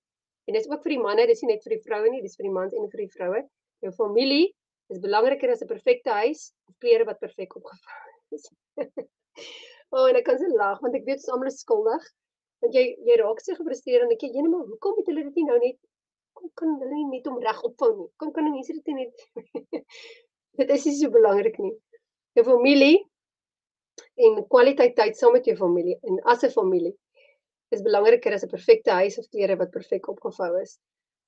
[0.46, 2.36] en dit is ook vir die manne, dis nie net vir die vroue nie, dis
[2.36, 3.48] vir die mans en vir die vroue.
[3.80, 4.54] Jou familie
[4.90, 8.50] is belangriker as 'n perfekte huis of klere wat perfek opgevou is.
[9.92, 12.10] o, oh, en ek kan se lag want ek weet ons almal is skuldig.
[12.62, 15.40] Want jy jy raak so gefrustreerd en ek sê, "Jene, maar hoekom het hulle dit
[15.40, 15.78] nie nou net
[16.34, 18.08] kom kan hulle nie net om reg opvou nie.
[18.20, 19.24] Kom kan mense dit net
[20.60, 21.72] dit is nie so belangrik nie.
[22.38, 23.00] Jou familie
[24.26, 26.94] en kwaliteit tyd saam met jou familie en as 'n familie
[27.76, 30.78] is belangriker as 'n perfekte huis of klere wat perfek opgevou is.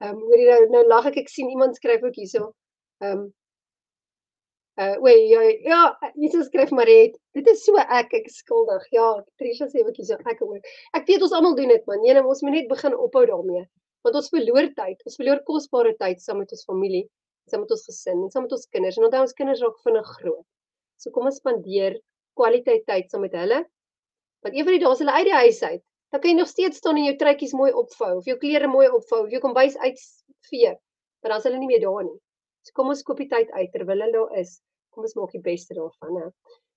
[0.02, 2.52] Ehm um, hoor jy nou nou lag ek ek sien iemand skryf ook hierso.
[3.02, 3.32] Ehm um,
[4.82, 9.06] uh wait ja ja Jesus skryf maar dit dit is so ek ek skuldig ja
[9.38, 12.42] Trisha sê ook hierso ek ook ek weet ons almal doen dit man nee ons
[12.42, 13.66] moet net begin ophou daarmee
[14.04, 17.06] Want ons verloor tyd, ons verloor kosbare tyd saam met ons familie,
[17.48, 18.98] saam met ons gesin, saam met ons kinders.
[19.00, 20.44] En onthou ons kinders raak vinnig groot.
[21.00, 21.96] So kom ons spandeer
[22.36, 23.62] kwaliteit tyd saam met hulle.
[24.44, 25.80] Want een van die dae as hulle uit die huis uit,
[26.12, 28.90] dan kan jy nog steeds staan en jou truitjies mooi opvou of jou klere mooi
[28.92, 30.74] opvou of jou kombuis uitvee.
[31.24, 32.18] Maar dan is hulle nie meer daar nie.
[32.64, 34.58] So kom ons koop die tyd uit terwyl hulle daar is.
[34.94, 36.28] Kom ons maak die beste daarvan, hè.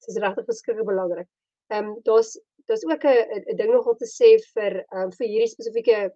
[0.04, 1.30] Dit is regtig verskriklik belangrik.
[1.71, 2.36] Ehm um, daar's
[2.67, 6.12] daar's ook 'n 'n ding nog om te sê vir um, vir hierdie spesifieke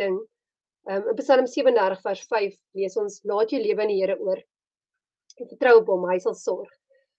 [0.00, 0.18] ding.
[0.88, 4.18] Ehm um, in Psalm 37 vers 5 lees ons laat jou lewe aan die Here
[4.18, 4.40] oor.
[5.36, 6.70] Vertrou op hom, hy sal sorg.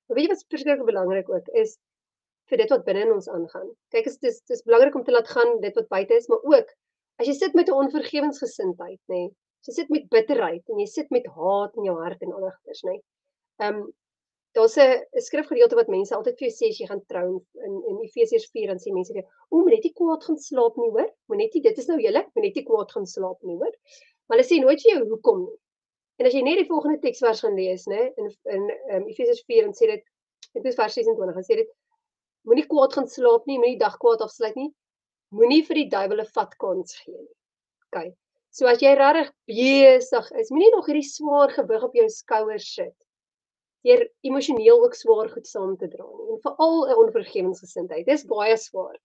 [0.07, 1.77] Maar weet jy wat verskriklik belangrik ook is
[2.49, 3.69] vir dit wat binne in ons aangaan.
[3.89, 6.43] Kyk, dit is dit is belangrik om te laat gaan dit wat buite is, maar
[6.43, 6.69] ook
[7.19, 9.29] as jy sit met 'n onvergewensgesindheid, nê.
[9.67, 12.97] Jy sit met bitterheid en jy sit met haat in jou hart en algeders, nê.
[12.97, 13.05] Nee,
[13.63, 13.93] ehm um,
[14.55, 17.29] daar's 'n skrifgedeelte wat mense altyd vir jou sê as jy gaan trou
[17.67, 20.37] in in Efesiërs 4 dan sê mense vir jou, "O, moet net nie kwaad gaan
[20.37, 21.09] slaap nie, hoor?
[21.27, 23.75] Moet net nie dit is nou julle, moet net nie kwaad gaan slaap nie, hoor?"
[24.27, 25.57] Maar hulle sê nooit vir jou hoekom nie.
[26.19, 28.63] En as jy net die volgende teksvers gaan lees, nê, in in
[28.95, 30.03] um, Efesiërs 4 dan sê dit
[30.53, 31.71] dit is vers 26, dan sê dit
[32.47, 34.71] moenie kwaad gaan slaap nie, moenie dag kwaad afsluit nie.
[35.35, 37.33] Moenie vir die duiwel 'n vat kans gee nie.
[37.87, 38.15] OK.
[38.55, 42.95] So as jy regtig besig is, moenie nog hierdie swaar gewig op jou skouers sit
[43.85, 46.27] deur emosioneel ook swaar goed saam te dra nie.
[46.33, 48.05] En veral 'n onvergewensgesindheid.
[48.05, 48.97] Dis baie swaar.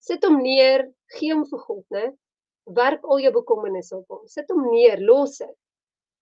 [0.00, 2.06] Sit hom neer, gee hom vir God, né?
[2.66, 4.26] Werk al jou bekommernisse op hom.
[4.26, 5.54] Sit hom neer, los dit.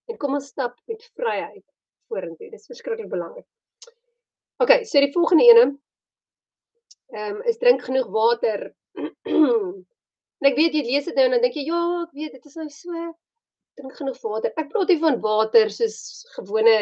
[0.08, 1.64] En kom ons stap met vryheid
[2.08, 2.50] vorentoe.
[2.50, 3.46] Dis verskriklik belangrik.
[4.60, 5.64] OK, so die volgende ene
[7.14, 8.74] ehm um, is drink genoeg water.
[10.40, 12.50] en ek weet jy lees dit nou en dan dink jy ja, ek weet dit
[12.50, 13.04] is nou so
[13.78, 14.52] drink genoeg water.
[14.60, 15.98] Ek praat nie van water soos
[16.36, 16.76] gewone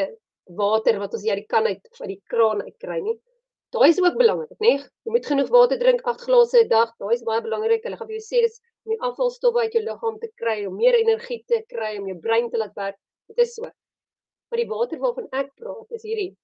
[0.59, 3.17] water wat ons hier uit die kan uit van die kraan uit kry nie.
[3.73, 4.75] Daai is ook belangrik, né?
[5.07, 6.91] Jy moet genoeg water drink, 8 glase 'n dag.
[7.01, 7.85] Daai is baie belangrik.
[7.87, 10.77] Hulle gaan vir jou sê dis om die afvalstowwe uit jou liggaam te kry, om
[10.77, 12.99] meer energie te kry, om jou brein te laat werk.
[13.29, 13.71] Dit is so.
[14.51, 16.37] Maar die water waarvan ek praat is hierdie.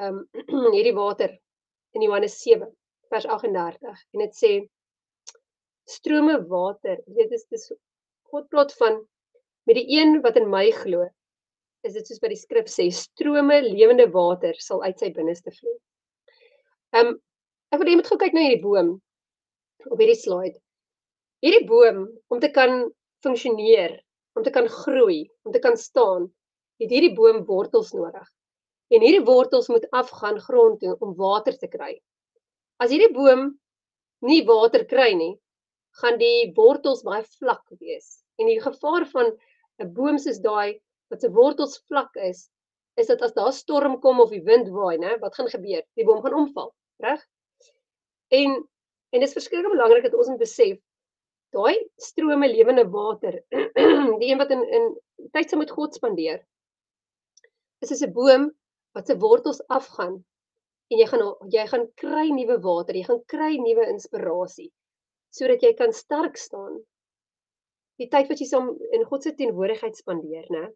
[0.00, 1.32] Ehm um, hierdie water
[1.94, 2.68] in Johannes 7
[3.08, 4.52] vers 38 en dit sê
[5.88, 7.00] strome water.
[7.06, 7.70] Dit is dis
[8.32, 9.02] God praat van
[9.68, 11.06] met die een wat in my glo
[11.84, 15.76] is dit soos by die skrif sê strome lewende water sal uit sy binneste vloei.
[16.96, 17.16] Ehm um,
[17.74, 18.94] ek wil net moet gou kyk na hierdie boom
[19.90, 20.56] op hierdie slide.
[21.44, 22.86] Hierdie boom om te kan
[23.24, 23.98] funksioneer,
[24.38, 26.28] om te kan groei, om te kan staan,
[26.80, 28.28] het hierdie boom wortels nodig.
[28.94, 31.96] En hierdie wortels moet afgaan grond toe om water te kry.
[32.80, 33.50] As hierdie boom
[34.24, 35.34] nie water kry nie,
[36.00, 38.20] gaan die wortels baie vlak wees.
[38.40, 39.30] En die gevaar van
[39.82, 40.80] 'n boom soos daai
[41.10, 42.48] wat se wortels vlak is,
[42.96, 45.82] is dit as daar storm kom of die wind waai, né, wat gaan gebeur?
[45.94, 47.22] Die boom gaan omval, reg?
[48.30, 48.62] En
[49.14, 50.78] en dit is verskriklik belangrik dat ons moet besef
[51.54, 53.36] daai strome lewende water,
[54.20, 54.88] die een wat in in
[55.32, 56.40] tyd saam met God spandeer,
[57.82, 58.48] is soos 'n boom
[58.94, 60.24] wat se wortels afgaan
[60.90, 64.72] en jy gaan jy gaan kry nuwe water, jy gaan kry nuwe inspirasie
[65.34, 66.78] sodat jy kan sterk staan.
[67.98, 70.68] Die tyd wat jy saam in God se teenwoordigheid spandeer, né?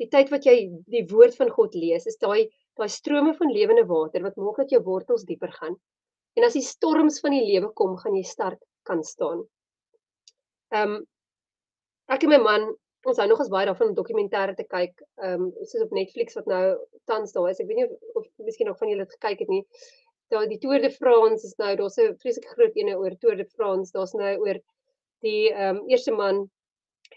[0.00, 0.56] die tyd wat jy
[0.90, 4.72] die woord van God lees, is daai daai strome van lewende water wat maak dat
[4.74, 5.76] jou wortels dieper gaan.
[6.34, 9.44] En as die storms van die lewe kom, gaan jy sterk kan staan.
[10.74, 11.04] Ehm um,
[12.10, 12.66] ek en my man,
[13.08, 16.34] ons hou nog eens baie daarvan om dokumentêre te kyk, ehm um, soos op Netflix
[16.40, 16.64] wat nou
[17.10, 17.62] tans daar is.
[17.62, 19.62] Ek weet nie of, of miskien nog van julle dit gekyk het nie.
[20.32, 23.44] Daar die Tour de France is nou, daar's 'n vreeslike groot ene oor Tour de
[23.44, 23.92] France.
[23.92, 24.60] Daar's nou oor
[25.20, 26.50] die ehm um, eerste man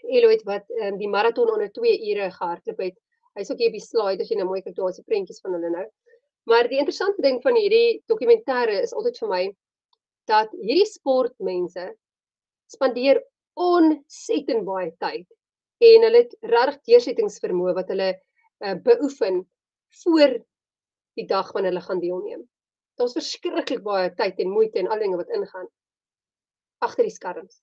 [0.02, 2.96] Eloid wat um, die maraton onder 2 ure gehardloop het.
[3.34, 5.40] Hy's ook hier op die slide as jy nou mooi kyk daar is die prentjies
[5.40, 5.86] van hulle nou.
[6.48, 9.42] Maar die interessante ding van hierdie dokumentêre is altyd vir my
[10.30, 11.88] dat hierdie sportmense
[12.72, 13.20] spandeer
[13.58, 15.26] ontsettend baie tyd
[15.84, 19.42] en hulle het regtig deursettingsvermoë wat hulle uh, beoefen
[20.04, 20.38] voor
[21.18, 22.42] die dag wanneer hulle gaan deelneem.
[22.98, 25.68] Daar's verskriklik baie tyd en moeite en al dinge wat ingaan
[26.86, 27.62] agter die skerms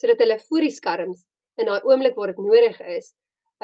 [0.00, 1.24] sodat hulle voor die skerms
[1.60, 3.10] in daai oomblik waar dit nodig is,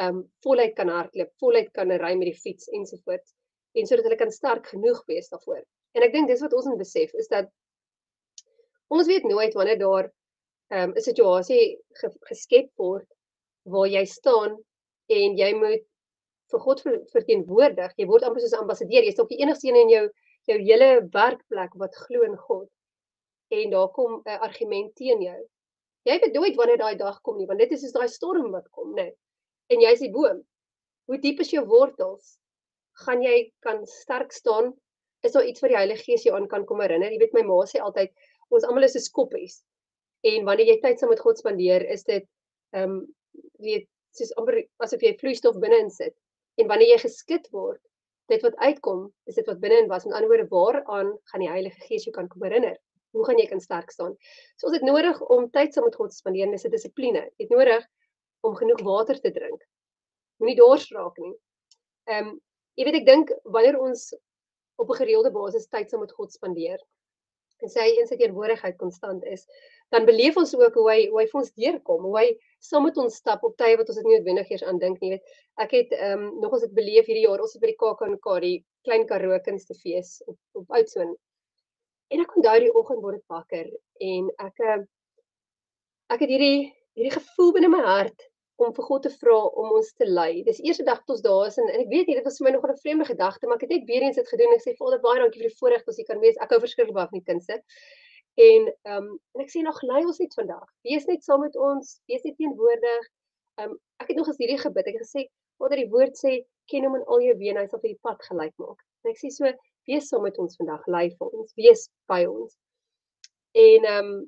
[0.01, 3.33] um, voluit kan hardloop, voluit kan ry met die fiets ensovoorts
[3.77, 5.63] en sodat hulle kan sterk genoeg wees daarvoor.
[5.97, 7.49] En ek dink dis wat ons moet besef is dat
[8.93, 10.11] ons weet nooit wanneer daar
[10.75, 13.07] ehm um, 'n situasie ge geskep word
[13.73, 14.57] waar jy staan
[15.09, 15.85] en jy moet
[16.51, 17.93] vir God ver, verteenwoordig.
[17.97, 19.05] Jy word amper soos 'n ambassadeur.
[19.05, 20.07] Jy's ook die enigste een in jou
[20.51, 22.69] jou hele werkplek wat glo in God.
[23.55, 25.43] En daar kom 'n argument teen jou
[26.07, 28.67] Jy weet nooit wanneer daai dag kom nie, want dit is soos daai storm wat
[28.71, 29.09] kom, né?
[29.75, 30.45] En jy's die boom.
[31.11, 32.37] Hoe diep is jou wortels?
[33.03, 34.71] Gaan jy kan sterk staan?
[35.27, 37.11] Is daar iets wat die Heilige Gees jou aan kan kom herinner?
[37.11, 38.15] Jy weet my ma sê altyd
[38.55, 39.59] ons almal is soos koppies.
[40.27, 42.27] En wanneer jy tyd saam met God spandeer, is dit
[42.77, 43.03] ehm um,
[43.67, 46.15] weet soos amper asof jy vloeistof binne in sit.
[46.63, 47.83] En wanneer jy geskit word,
[48.33, 50.05] dit wat uitkom, is dit wat binne in was.
[50.05, 52.77] Met ander woorde, waaraan gaan die Heilige Gees jou kan kom herinner?
[53.15, 54.17] Hoe gaan jy kan sterk staan?
[54.57, 57.23] So ons het nodig om tyd saam met God te spandeer, dis 'n dissipline.
[57.37, 57.87] Jy het nodig
[58.43, 59.63] om genoeg water te drink.
[60.39, 61.35] Moenie dors raak nie.
[62.11, 62.41] Ehm um,
[62.77, 64.13] jy weet ek dink wanneer ons
[64.77, 66.79] op 'n gereelde basis tyd saam met God spandeer
[67.65, 69.47] en sy in sy teenwoordigheid konstant is,
[69.95, 72.27] dan beleef ons ook hoe hy hoe hy vir ons deurkom, hoe hy
[72.69, 75.15] saam met ons stap op tye wat ons dit nie noodwendig eers aan dink nie,
[75.15, 75.37] weet.
[75.63, 78.07] Ek het ehm um, nog ons het beleef hierdie jaar, ons het by die KAK
[78.45, 81.15] die klein Karoo kunstefees op op Oudtshoorn.
[82.11, 84.81] En ek onthou die oggend word ek wakker en ek uh,
[86.15, 89.91] ek het hierdie hierdie gevoel binne my hart om vir God te vra om ons
[90.01, 90.43] te lei.
[90.47, 92.49] Dis eerste dag tot ons daar is en, en ek weet nie dit was vir
[92.49, 94.55] my nog 'n vreemde gedagte, maar ek het net weer eens dit gedoen.
[94.57, 96.41] Ek sê Vader, baie dankie vir die voorreg dat ons hier kan wees.
[96.41, 97.61] Ek hou verskriklik baie van die kindse.
[98.37, 100.69] En ehm um, en ek sê nog lei ons net vandag.
[100.89, 103.05] Wees net saam met ons, wees net teenwoordig.
[103.61, 104.87] Ehm um, ek het nog as hierdie gebid.
[104.87, 107.67] Ek het gesê Vader, die woord sê ken hom in al jou weë en hy
[107.69, 108.81] sal vir die pad gelyk maak.
[109.05, 109.53] En ek sê so
[109.87, 112.57] wees saam met ons vandag, lei vir ons, wees by ons.
[113.57, 114.25] En ehm um,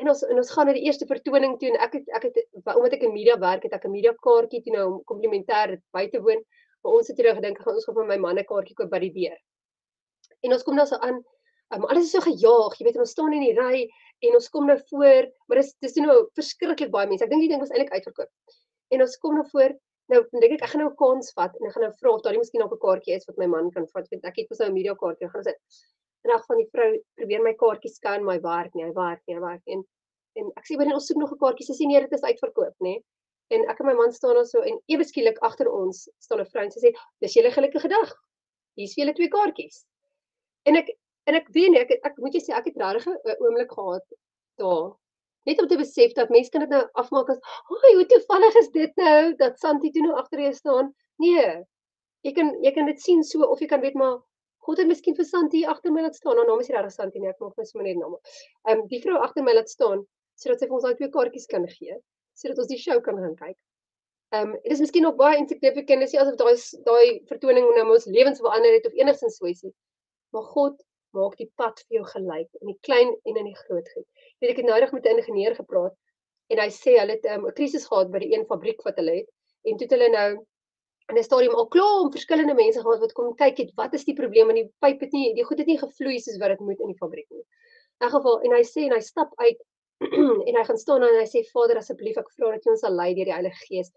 [0.00, 2.38] en ons en ons gaan na die eerste vertoning toe en ek het ek het
[2.74, 6.06] omdat ek in media werk het ek 'n media kaartjie toe nou om komplementêr by
[6.08, 6.40] te woon.
[6.82, 9.00] Maar ons het hier gedink gaan ons gaan vir my man 'n kaartjie koop by
[9.06, 9.38] die deur.
[10.44, 11.20] En ons kom dan so aan
[11.74, 13.88] um, alles is so gejaag, jy weet ons staan in die ry
[14.26, 17.24] en ons kom nou voor, maar dis dis nou verskriklik baie mense.
[17.24, 18.30] Ek dink die ding was eintlik uitverkoop.
[18.90, 19.76] En ons kom nou voor,
[20.10, 22.22] nou dink ek ek gaan nou 'n kans vat en ek gaan nou vra of
[22.22, 24.50] daar nie miskien nog 'n kaartjie is wat my man kan vat want ek het
[24.50, 25.54] mos nou 'n media kaartjie gaan sê.
[26.24, 29.36] En dan van die vrou probeer my kaartjie scan my werk nie, hy werk nie,
[29.36, 29.78] hy werk nie.
[29.78, 29.84] En,
[30.40, 32.74] en ek sê wanneer ons soek nog 'n kaartjie, sy sê nee, dit is uitverkoop,
[32.86, 32.98] nê.
[33.50, 36.50] En ek en my man staan daar so en ewe skielik agter ons staan 'n
[36.52, 38.12] vrou en sy sê dis julle gelukkige dag.
[38.76, 39.84] Hier's vir julle twee kaartjies.
[40.66, 40.92] En ek
[41.28, 44.06] En ek weet nie, ek ek moet jy sê ek het regtig 'n oomblik gehad
[44.62, 44.88] daar.
[45.48, 47.38] Net om te besef dat mense kan dit nou afmaak as,
[47.74, 51.64] "Ag, hoe toevallig is dit nou dat Santi toe nou agter jou staan." Nee.
[52.24, 54.18] Jy kan jy kan dit sien so of jy kan weet maar
[54.66, 56.36] God het miskien vir Santi agter my laat staan.
[56.36, 58.16] Haar naam is regtig Santi nie, ek maak net sommer net naam.
[58.68, 60.04] Ehm um, die vrou agter my laat staan
[60.40, 61.96] sodat sy vir ons daai twee kaartjies kan gee,
[62.40, 63.56] sodat ons die show kan gaan kyk.
[64.36, 66.54] Ehm um, dit is miskien nog baie insignificant, dis nie asof daai
[66.88, 69.72] daai vertoning nou ons lewens verander het of enigsins so ietsie.
[70.36, 70.78] Maar God
[71.18, 74.06] maak die pad vir jou gelyk in die klein en in die groot goed.
[74.40, 75.96] Weet ek het noudig met 'n ingenieur gepraat
[76.50, 79.16] en hy sê hulle het 'n um, krisis gehad by die een fabriek wat hulle
[79.22, 79.28] het
[79.66, 80.30] en toe het hulle nou
[81.10, 84.04] in 'n stadium al klaar om verskillende mense gehad wat kom kyk het wat is
[84.04, 86.60] die probleem met die pyp het nie die goed het nie gevloei soos wat dit
[86.60, 87.44] moet in die fabriek nie.
[88.00, 89.60] In elk geval en hy sê en hy stap uit
[90.48, 92.94] en hy gaan staan en hy sê Vader asseblief ek vra dat U ons sal
[92.96, 93.92] lei deur die Heilige Gees.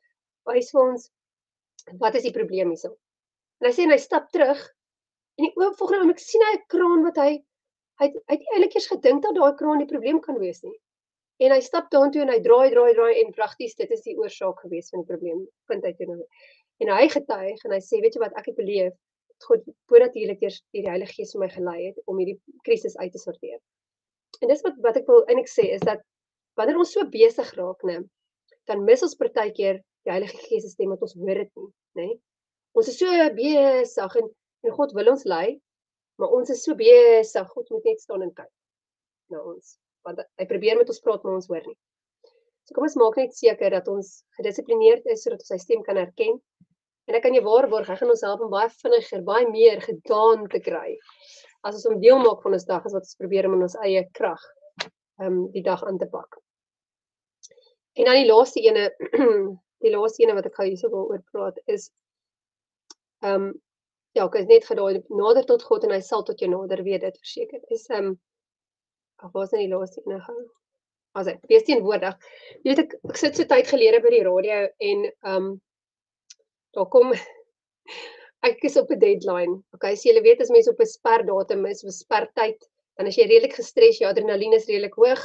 [0.49, 1.09] Wys vir ons
[1.99, 2.95] wat is die probleem hierso.
[3.61, 4.61] En hy sê en hy stap terug
[5.39, 7.29] En die oop volgende oomblik sien hy 'n kraan wat hy
[8.01, 10.75] hy hy het eintlik eers gedink dat daai kraan die probleem kan wees nie.
[11.45, 14.61] En hy stap daartoe en hy draai draai draai en pragties dit is die oorsaak
[14.65, 15.39] gewees van die probleem.
[15.71, 16.27] Punt uit toe.
[16.83, 18.93] En hy getuig en hy sê weet jy wat ek het beleef
[19.47, 23.19] God voordatielik eers die Heilige Gees vir my gelei het om hierdie krisis uit te
[23.19, 23.59] sorteer.
[24.41, 26.03] En dis wat wat ek wil eintlik sê is dat
[26.59, 27.97] wanneer ons so besig raak, né,
[28.69, 31.69] dan mis ons partykeer die Heilige Gees se stem wat ons hoor dit nie,
[31.99, 32.07] né?
[32.77, 34.31] Ons is so besig en
[34.63, 35.47] En God wil ons lei,
[36.19, 38.51] maar ons is so besig, God moet net staan en kyk
[39.33, 39.75] na ons.
[40.07, 41.75] Want hy probeer met ons praat, maar ons hoor nie.
[42.63, 45.99] So kom ons maak net seker dat ons gedissiplineerd is sodat ons sy stem kan
[45.99, 46.39] herken.
[47.09, 50.47] En ek kan jou waarborg, hy gaan ons help om baie vinniger, baie meer gedaan
[50.51, 50.95] te kry.
[51.63, 53.79] As ons om deel maak van ons dag as wat ons probeer om in ons
[53.83, 54.43] eie krag
[55.23, 56.39] um die dag aan te pak.
[57.99, 58.87] En dan die laaste ene,
[59.83, 61.91] die laaste ene wat ek gou hierso wil oor praat is
[63.23, 63.51] um
[64.13, 67.05] ja, ek is net gedaai nader tot God en hy sal tot jou nader weet
[67.05, 67.61] dit verseker.
[67.73, 68.17] Is ehm um,
[69.23, 70.43] ag was net die laaste een gehou.
[71.17, 72.17] As ek wees teenwoordig.
[72.63, 75.53] Jy weet ek ek sit so tyd gelede by die radio en ehm um,
[76.73, 77.13] daar kom
[78.49, 79.61] ek is op 'n deadline.
[79.73, 82.59] Okay, so jy weet as mense op 'n sperdatum is, 'n spertyd,
[82.97, 85.23] dan is jy redelik gestres, jou adrenalien is redelik hoog.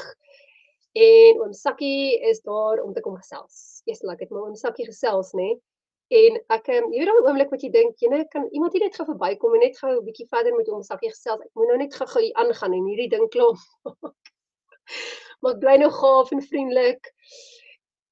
[0.94, 3.82] En oom Sakkie is daar om te kom gesels.
[3.86, 5.52] Eers laat ek maar oom Sakkie gesels, nê?
[5.52, 5.60] Nee.
[6.08, 8.86] En ek um, jy weet daai oomblik wat jy dink, jy net kan iemand hier
[8.86, 11.42] net gou verbykom en net gou 'n bietjie verder met hom sakkie gesels.
[11.44, 14.30] Ek moet nou net gou-gou hier aangaan en hierdie ding maak.
[15.44, 17.12] maar bly nou gaaf en vriendelik.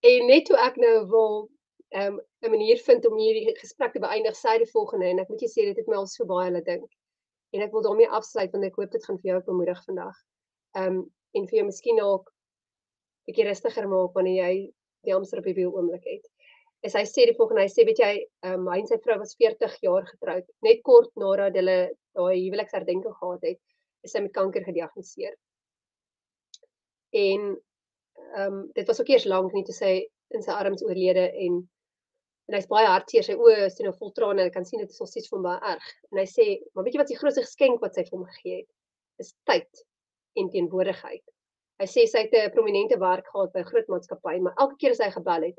[0.04, 1.48] En net toe ek nou wil
[1.96, 5.42] ehm, 'n manier vind om hierdie gesprek te beëindig, sê die volgende en ek moet
[5.42, 6.90] jy sê dit het my al so baie laat dink.
[7.54, 10.16] En ek wil daarmee afsluit want ek hoop dit gaan vir jou bemoedig vandag.
[10.76, 11.04] Ehm um,
[11.36, 14.72] en vir jou miskien ook 'n bietjie rustiger maak wanneer jy
[15.04, 16.24] die Amsterdam op die oomblik het
[16.86, 18.12] is hy sê die volgende hy sê weet jy
[18.50, 21.78] um, hy en sy vrou was 40 jaar getroud net kort nadat hulle
[22.18, 23.60] daai huweliksherdenking gehad het
[24.06, 25.34] is sy met kanker gediagnoseer
[27.22, 27.48] en
[28.26, 29.92] ehm um, dit was ook eers lank nie te sê
[30.34, 31.60] in sy arms oorlede en
[32.48, 34.90] en hy's baie hartseer sy oë is nou vol trane en ek kan sien dit
[34.90, 35.86] is nog steeds vir hom baie erg.
[36.12, 38.58] En hy sê maar weet jy wat die grootste geskenk wat sy vir hom gegee
[38.60, 38.68] het?
[39.22, 39.86] Is tyd
[40.36, 41.24] en teenwoordigheid.
[41.80, 44.92] Hy sê sy het 'n prominente werk gehad by 'n groot maatskappy maar elke keer
[44.92, 45.58] as hy gebel het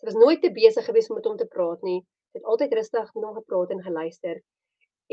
[0.00, 2.00] sy was nooit te besig geweest om met hom te praat nie.
[2.32, 4.42] Sy het altyd rustig met hom gepraat en geluister.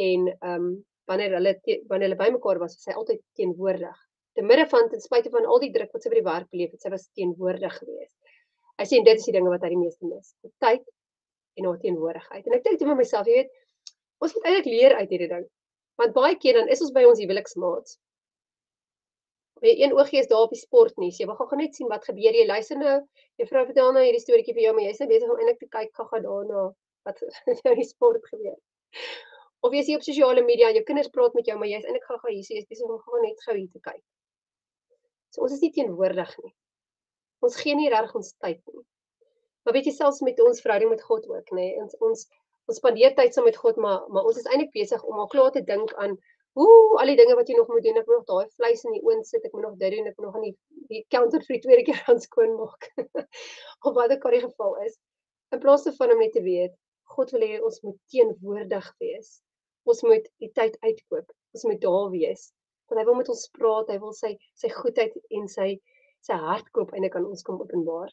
[0.07, 0.73] En ehm um,
[1.11, 1.51] wanneer hulle
[1.91, 3.95] wanneer hulle bymekaar was was sy altyd teenwoordig.
[4.37, 6.71] Te midde van ten spyte van al die druk wat sy by die werk beleef
[6.71, 8.13] het sy was teenwoordig geweest.
[8.79, 10.31] Hy sê dit is die dinge wat hy die meeste mis.
[10.63, 10.85] Tyd
[11.59, 12.47] en haar teenwoordigheid.
[12.47, 13.51] En ek dink toe met myself, jy weet,
[14.23, 15.45] ons moet eintlik leer uit hierdie ding.
[16.01, 17.97] Want baie keer dan is ons by ons huweliksmaats.
[19.63, 21.19] Jy een oogie is daar op die sportnuus.
[21.21, 22.35] Jy wil gou net sien wat gebeur.
[22.35, 22.95] Jy luister nou,
[23.39, 25.93] juffrou vertel nou hierdie storieetjie vir jou, maar jy's nou besig om eintlik te kyk
[25.99, 26.63] gou-gou daarna
[27.07, 27.21] wat
[27.67, 28.57] nou die sport gebeur.
[29.63, 32.33] Of jy sien op sosiale media, jou kinders praat met jou, maar jy's eintlik gou-gou
[32.33, 34.01] hier, jy's besig om gou net gou hier te kyk.
[35.31, 36.51] So ons is nie teenwoordig nie.
[37.43, 38.83] Ons gee nie reg ons tyd nie.
[39.63, 41.69] Maar weet jy selfs met ons verhouding met God ook, nê?
[41.71, 42.25] Nee, ons ons
[42.71, 45.51] ons spandeer tyd saam met God, maar maar ons is eintlik besig om al klaar
[45.55, 46.17] te dink aan
[46.59, 47.97] hoe al die dinge wat jy nog moet doen.
[47.99, 50.19] Ek moet nog daai vleis in die oond sit, ek moet nog dit doen, ek
[50.19, 50.55] moet nog aan die
[50.91, 52.89] die counter vir die tweede keer gaan skoon maak.
[53.87, 54.99] of wat ook al die geval is.
[55.55, 56.75] In plaas daarvan om net te weet,
[57.15, 59.31] God wil hê ons moet teenwoordig wees.
[59.89, 61.31] Ons moet die tyd uitkoop.
[61.53, 62.51] Ons moet daar wees.
[62.89, 65.69] Want hy wil met ons praat, hy wil sy sy goedheid en sy
[66.23, 68.11] sy hart koop en hy kan ons kom openbaar.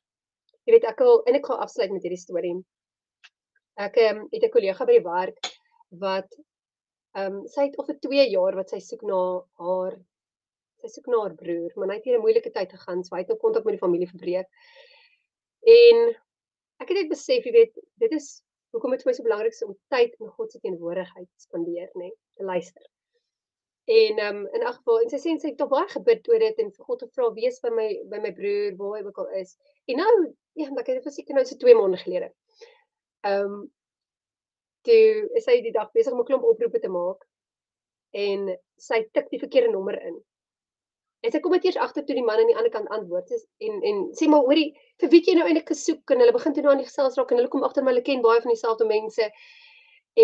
[0.71, 2.53] Jy weet ek wil en ek gaan afsluit met hierdie storie.
[3.83, 5.49] Ek um, het 'n kollega by die werk
[5.99, 6.37] wat
[7.19, 9.19] ehm um, sy het of vir 2 jaar wat sy soek na
[9.59, 9.97] haar
[10.79, 13.25] sy soek na haar broer, maar hy het hier 'n moeilike tyd gegaan, so hy
[13.25, 14.47] het nou kontak met die familie verbreek.
[15.75, 16.07] En
[16.79, 18.29] ek het net besef, jy weet, dit is
[18.71, 21.91] hoekom dit vir my so belangrik is om tyd in God se teenwoordigheid te spandeer,
[21.97, 22.87] nê, nee, te luister.
[23.91, 26.39] En ehm um, in elk geval en sy sê sy het tog baie gebid oor
[26.39, 29.35] dit en vir God gevra wees by my by my broer waar hy ook al
[29.43, 29.57] is.
[29.91, 30.15] En nou
[30.59, 32.33] Ja, maar ek het dit seker nou so 2 maande gelede.
[33.27, 33.69] Ehm um,
[34.89, 37.27] toe is hy die dag besig om 'n klomp oproepe te maak
[38.17, 38.47] en
[38.81, 40.17] sy tik die verkeerde nommer in.
[41.21, 43.45] En sy kom net eers agter toe die man aan die ander kant antwoord is
[43.67, 46.65] en en sê maar hoorie, vir wie jy nou eintlik gesoek en hulle begin toe
[46.65, 48.89] nou aan die gesels raak en hulle kom agter my hulle ken baie van dieselfde
[48.89, 49.29] mense.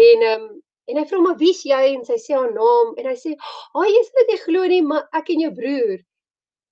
[0.07, 0.49] En ehm um,
[0.87, 3.75] en hy vra maar wie's jy en sy sê haar naam en hy sê, "Ag,
[3.75, 5.99] oh, sê dit jy glo nie, maar ek en jou broer."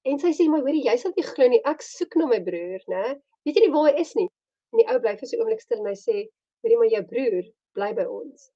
[0.05, 2.81] En sy sê maar hoorie, jy sal nie glo nie, ek soek na my broer,
[2.89, 3.17] né?
[3.45, 4.29] Weet jy nie waar hy is nie.
[4.73, 6.17] En die ou bly vir so 'n oomblik stil en hy sê,
[6.63, 8.51] "Weet jy maar jou broer bly by ons."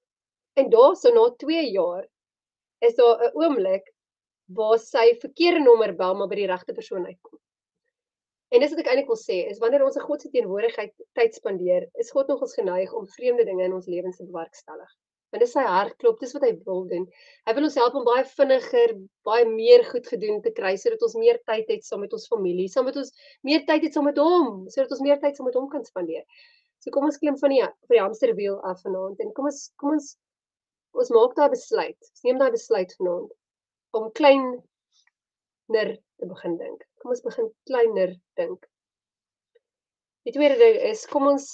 [0.56, 2.04] En daarso na 2 jaar
[2.80, 3.92] is daar 'n oomblik
[4.58, 7.38] waar sy verkeerde nommer bel maar by die regte persoon uitkom.
[8.50, 11.34] En dis wat ek eintlik wil sê, is wanneer ons 'n God se teenwoordigheid tyd
[11.34, 14.96] spandeer, is God nog ons geneig om vreemde dinge in ons lewens te bewerkstellig
[15.32, 17.04] want dis sy hartklop, dis wat hy wil doen.
[17.46, 18.94] Hy wil ons help om baie vinniger,
[19.28, 22.68] baie meer goed gedoen te kry sodat ons meer tyd het saam met ons familie,
[22.72, 23.12] saam met ons
[23.44, 26.24] meer tyd het saam met hom, sodat ons meer tyd saam met hom kan spandeer.
[26.80, 29.96] So kom ons klim van die van die hamsterwiel af vanaand en kom ons kom
[29.96, 30.14] ons
[30.98, 31.98] ons maak daai besluit.
[32.14, 33.32] Ons neem daai besluit vanaand
[33.98, 36.84] om kleiner te begin dink.
[37.02, 38.64] Kom ons begin kleiner dink.
[40.26, 41.50] Die tweede ding is kom ons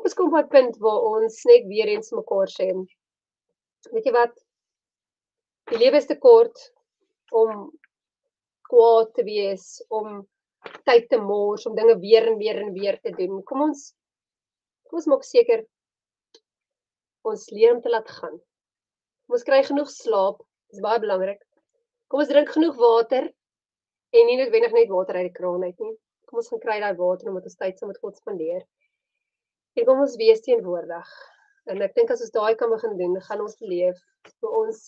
[0.00, 2.68] kom ons kom op 'n punt waar ons net weer eens mekaar sê.
[3.92, 4.32] Weet jy wat?
[5.70, 6.56] Die lewe is te kort
[7.32, 7.70] om
[8.70, 10.26] kwaad te wees, om
[10.88, 13.42] tyd te mors, om dinge weer en weer en weer te doen.
[13.44, 13.94] Kom ons
[14.88, 15.66] kom ons maak seker
[17.22, 18.40] ons leer om te laat gaan.
[19.26, 20.40] Kom ons kry genoeg slaap,
[20.72, 21.44] dis baie belangrik.
[22.08, 23.28] Kom ons drink genoeg water
[24.16, 25.94] en nie noodwendig net water uit die kraan uit nie.
[26.26, 28.64] Kom ons gaan kry daai water omdat ons tyd saam met God spandeer.
[29.78, 31.10] En kom ons wees teenwoordig.
[31.70, 33.98] En ek dink as ons daai kan begin doen, gaan ons leef
[34.30, 34.78] vir ons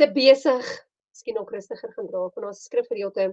[0.00, 0.68] te besig,
[1.12, 3.26] miskien ook rustiger gaan dra van ons skrifgedeelte.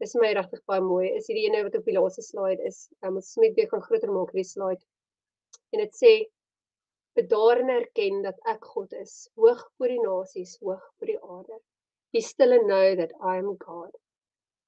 [0.00, 1.10] Dis my regtig baie mooi.
[1.18, 2.86] Is hierdie ene wat op die laaste slide is.
[3.04, 4.80] Um, ons moet weer gaan groter maak hierdie slide.
[5.76, 6.12] En dit sê
[7.18, 11.60] bedaar en erken dat ek God is, hoog oor die nasies, hoog oor die aarde.
[12.16, 13.92] Be still and know that I am God.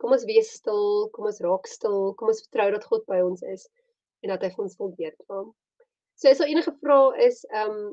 [0.03, 3.41] Kom ons wees stil, kom ons raak stil, kom ons vertrou dat God by ons
[3.55, 3.65] is
[4.25, 5.21] en dat hy vir ons wil weet.
[6.15, 7.93] So as daar enige vrae is, ehm um,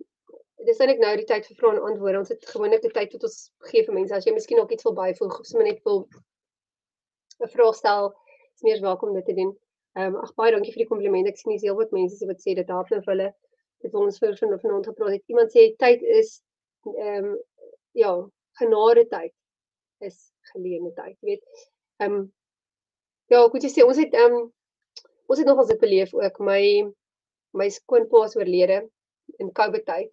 [0.66, 2.20] dis eintlik nou die tyd vir vrae en antwoorde.
[2.22, 3.38] Ons het gewoonlik die tyd wat ons
[3.72, 4.14] gee vir mense.
[4.14, 6.04] As jy miskien ook iets wil byvoeg of sommer net wil
[7.42, 8.12] 'n vraag stel,
[8.56, 9.52] is meer welkom dit te doen.
[9.98, 11.34] Ehm um, ag baie dankie vir die komplimente.
[11.34, 13.30] Ek sien dis heel wat mense wat sê dit help nou vir hulle.
[13.82, 15.24] Dit ons vir van vanaand gepraat het.
[15.34, 16.42] Iemand sê tyd is
[16.86, 17.38] ehm um,
[17.98, 18.14] ja,
[18.62, 19.34] genade tyd
[20.00, 21.18] is geleene tyd.
[21.20, 21.44] Jy weet,
[22.00, 22.34] ehm um,
[23.34, 24.52] ja, ek moet sê ons het ehm um,
[25.32, 26.64] ons het nogals dit beleef ook my
[27.60, 28.82] my skoonpa is oorlede
[29.44, 30.12] in COVID tyd.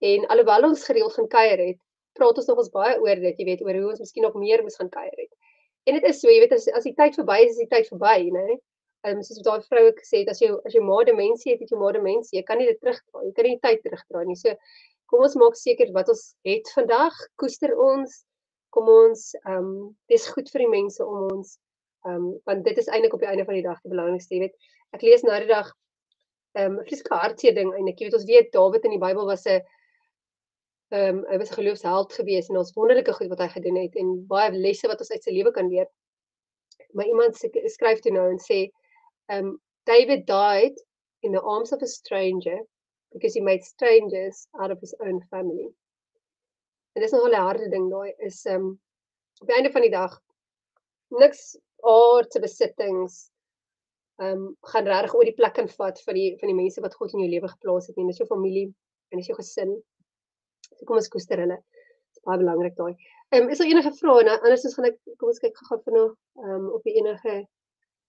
[0.00, 1.78] En alhoewel ons gereeld gaan kuier het,
[2.18, 4.78] praat ons nogals baie oor dit, jy weet, oor hoe ons miskien nog meer moes
[4.80, 5.32] gaan kuier het.
[5.88, 7.88] En dit is so, jy weet as as die tyd verby is, is die tyd
[7.90, 8.58] verby, né?
[9.06, 11.62] Ehm um, soos wat daai vroue gesê het, as jy as jy maar demensie het,
[11.64, 12.36] het jy maar demensie.
[12.38, 13.24] Jy kan nie dit terugdraai.
[13.28, 14.36] Jy kan nie tyd terugdraai nie.
[14.36, 14.52] So
[15.10, 18.20] kom ons maak seker wat ons het vandag, koester ons.
[18.76, 19.72] Kom ons ehm um,
[20.12, 21.56] dis goed vir die mense om ons
[22.06, 24.40] ehm um, want dit is eintlik op die einde van die dag die belangrikste, jy
[24.46, 24.56] weet.
[24.96, 25.68] Ek lees nou die dag
[26.58, 28.00] ehm um, vreeslike hartseer ding eintlik.
[28.00, 29.60] Jy weet ons weet Dawid in die Bybel was 'n
[30.90, 33.96] ehm um, hy was 'n geloofsheld gewees en ons wonderlike goed wat hy gedoen het
[33.96, 35.86] en baie lesse wat ons uit sy lewe kan leer.
[36.92, 37.36] Maar iemand
[37.76, 38.70] skryf toe nou en sê
[39.28, 40.76] ehm um, David died
[41.22, 42.58] in the arms of a stranger
[43.12, 45.68] because he made strangers out of his own family.
[46.94, 48.80] En dis 'n harde ding daai is ehm um,
[49.40, 50.20] op die einde van die dag
[51.08, 53.28] niks aardse besittings
[54.20, 56.96] ehm um, gaan regtig oor die plek kan vat van die van die mense wat
[56.98, 58.06] God in jou lewe geplaas het nie.
[58.10, 58.66] Dis jou familie
[59.10, 59.72] en dis jou gesin.
[60.76, 61.56] So kom ons koester hulle.
[61.56, 62.92] Dit is baie belangrik daai.
[63.32, 64.26] Ehm um, is daar enige vrae?
[64.28, 66.06] Nou anders gaan ek kom ons kyk gou-gou vir nou
[66.44, 67.34] ehm um, die enige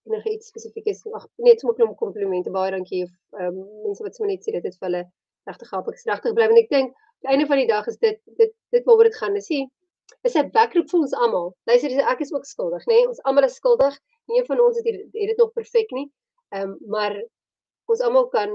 [0.09, 1.05] enige iets spesifiek is.
[1.15, 2.51] Ag net so 'n klomp komplimente.
[2.51, 5.03] Baie dankie of ehm um, mense wat sommer net sê dit het vir hulle
[5.47, 5.87] regtig gehad.
[5.87, 8.19] Ek is regtig bly want ek dink aan die einde van die dag is dit
[8.41, 9.35] dit dit waaroor dit gaan.
[9.35, 9.63] Is nie
[10.27, 11.53] is 'n backroep vir ons almal.
[11.69, 12.95] Luister, ek is ook skuldig, nê?
[12.95, 13.07] Nee?
[13.07, 13.99] Ons almal is skuldig.
[14.27, 16.07] Nie een van ons het, hier, het dit nog perfek nie.
[16.49, 17.15] Ehm um, maar
[17.85, 18.49] ons almal kan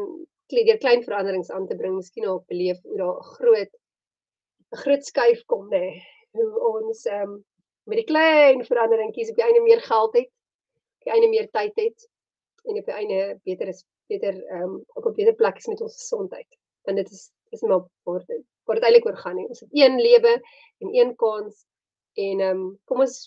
[0.47, 3.73] deur klein veranderings aan te bring, miskien ook beleef hoe daar 'n groot
[4.73, 5.87] 'n groot skuif kom nê.
[6.33, 7.45] Nee, hoe ons ehm um,
[7.85, 10.31] met die klein veranderingkies op die einde meer geld het,
[10.99, 12.09] op die einde meer tyd het
[12.65, 15.81] en op die einde beter is beter ehm um, op 'n beter plek is met
[15.81, 16.59] ons gesondheid.
[16.83, 19.49] Want dit is is maar waar dit waar dit eintlik oor gaan nie.
[19.49, 20.33] Ons het een lewe
[20.83, 21.67] en een kans
[22.15, 23.19] en ehm um, kom ons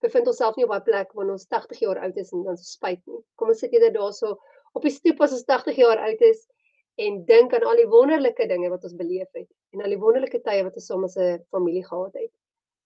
[0.00, 3.02] bevind onsself nie op 'n plek waar ons 80 jaar oud is en dan spyt
[3.06, 3.20] nie.
[3.34, 4.38] Kom ons sit eerder daarso
[4.72, 6.46] op die stoep as ons 80 jaar oud is
[6.94, 10.40] en dink aan al die wonderlike dinge wat ons beleef het en al die wonderlike
[10.46, 12.32] tye wat ons saam as 'n familie gehad het.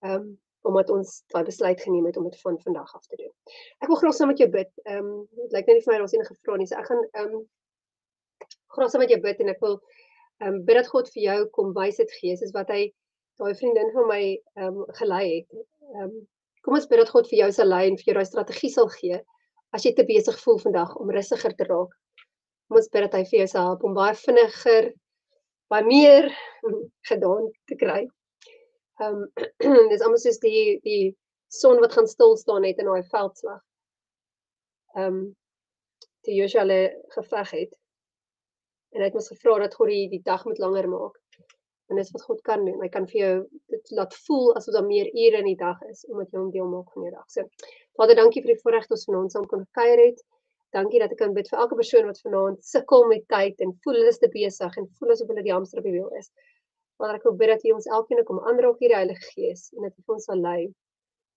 [0.03, 3.33] Ehm um, omdat ons daai besluit geneem het om dit van vandag af te doen.
[3.79, 4.71] Ek wil graag saam met jou bid.
[4.85, 6.67] Ehm um, dit lyk net nie vir my ons enige vrae nie.
[6.67, 7.45] So ek gaan ehm um,
[8.77, 9.81] graag saam met jou bid en ek wil
[10.43, 12.85] ehm um, bid dat God vir jou kom wysheid gee soos wat hy
[13.41, 14.23] daai vriendin van my
[14.61, 15.67] ehm um, gelei het.
[15.95, 16.23] Ehm um,
[16.65, 18.89] Kom ons bid dat God vir jou sal lei en vir jou daai strategie sal
[18.97, 19.19] gee
[19.77, 21.91] as jy te besig voel vandag om rustiger te raak.
[22.69, 24.89] Kom ons bid dat hy vir jou sal help om baie vinniger
[25.73, 26.31] baie meer
[27.11, 28.01] gedaan te kry.
[29.03, 31.13] Ehm um, dis almoes soos die die
[31.53, 33.61] son wat gaan stil staan net in daai veldslag.
[34.97, 35.23] Ehm um,
[36.25, 36.65] die Joshua
[37.13, 37.73] geveg het.
[38.95, 41.19] En hy het ons gevra dat God die, die dag moet langer maak
[41.91, 42.79] en dis wat God kan doen.
[42.81, 43.33] Hy kan vir jou
[43.73, 46.71] dit laat voel asof daar meer ure in die dag is omdat jy hom deel
[46.71, 47.27] maak van jou dag.
[47.35, 47.45] So
[47.99, 50.23] Vader, dankie vir die voorreg dat ons vanaand saam kon kuier het.
[50.75, 54.01] Dankie dat ek kan bid vir elke persoon wat vanaand sukkel met tyd en voel
[54.01, 56.33] hulle is te besig en voel asof hulle die hamster op die wiel is.
[56.99, 59.87] Vader, ek wil bid dat U ons elkeen kom aanraak hier die Heilige Gees en
[59.89, 60.61] dat U ons sal lei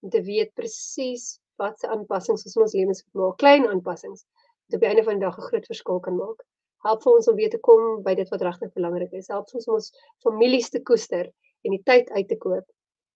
[0.06, 4.24] om te weet presies wat se aanpassings ons in ons lewens moet maak, klein aanpassings
[4.68, 6.46] wat op die einde van die dag 'n groot verskil kan maak
[6.88, 9.30] help vir ons om weer te kom by dit wat regtig belangrik is.
[9.34, 9.92] Help ons om ons
[10.24, 11.28] families te koester
[11.66, 12.66] en die tyd uit te koop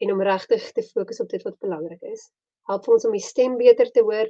[0.03, 2.27] en om regtig te fokus op dit wat belangrik is.
[2.69, 4.27] Help ons om die stem beter te hoor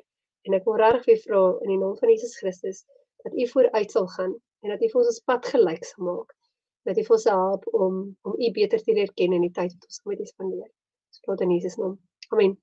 [0.47, 2.83] en ek wil regtig weer vra in die naam van Jesus Christus
[3.25, 6.35] dat U vooruit sal gaan en dat U vir ons ons pad gelyk sal maak.
[6.89, 9.73] Dat U vir ons help om om U beter te leer ken in die tyd
[9.73, 10.69] wat ons met U spandeer.
[11.11, 11.97] Ons vra in Jesus naam.
[12.31, 12.55] Amen.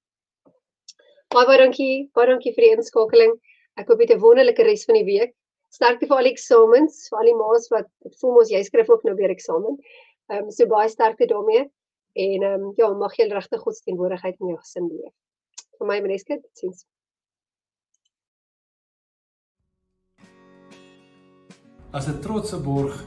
[1.34, 2.08] Baie baie dankie.
[2.16, 3.34] Baie dankie vir die inskakeling.
[3.78, 5.34] Ek hoop jy het 'n wonderlike res van die week
[5.74, 7.88] sterkte vir al die eksamens, vir al die ma's wat
[8.20, 9.78] voel mos jy skryf ook nou weer eksamen.
[10.32, 11.66] Ehm um, so baie sterkte daarmee
[12.18, 15.14] en ehm um, ja, mag jy regtig God se teenwoordigheid in jou gesin beleef.
[15.78, 16.86] Vir my Maneske, totsiens.
[21.92, 23.04] As 'n trotse borg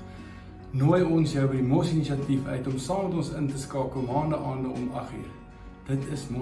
[0.74, 4.02] nooi ons jou by die Mos inisiatief uit om saam met ons in te skakel
[4.08, 5.30] maande aande om 8uur.
[5.88, 6.24] Dit is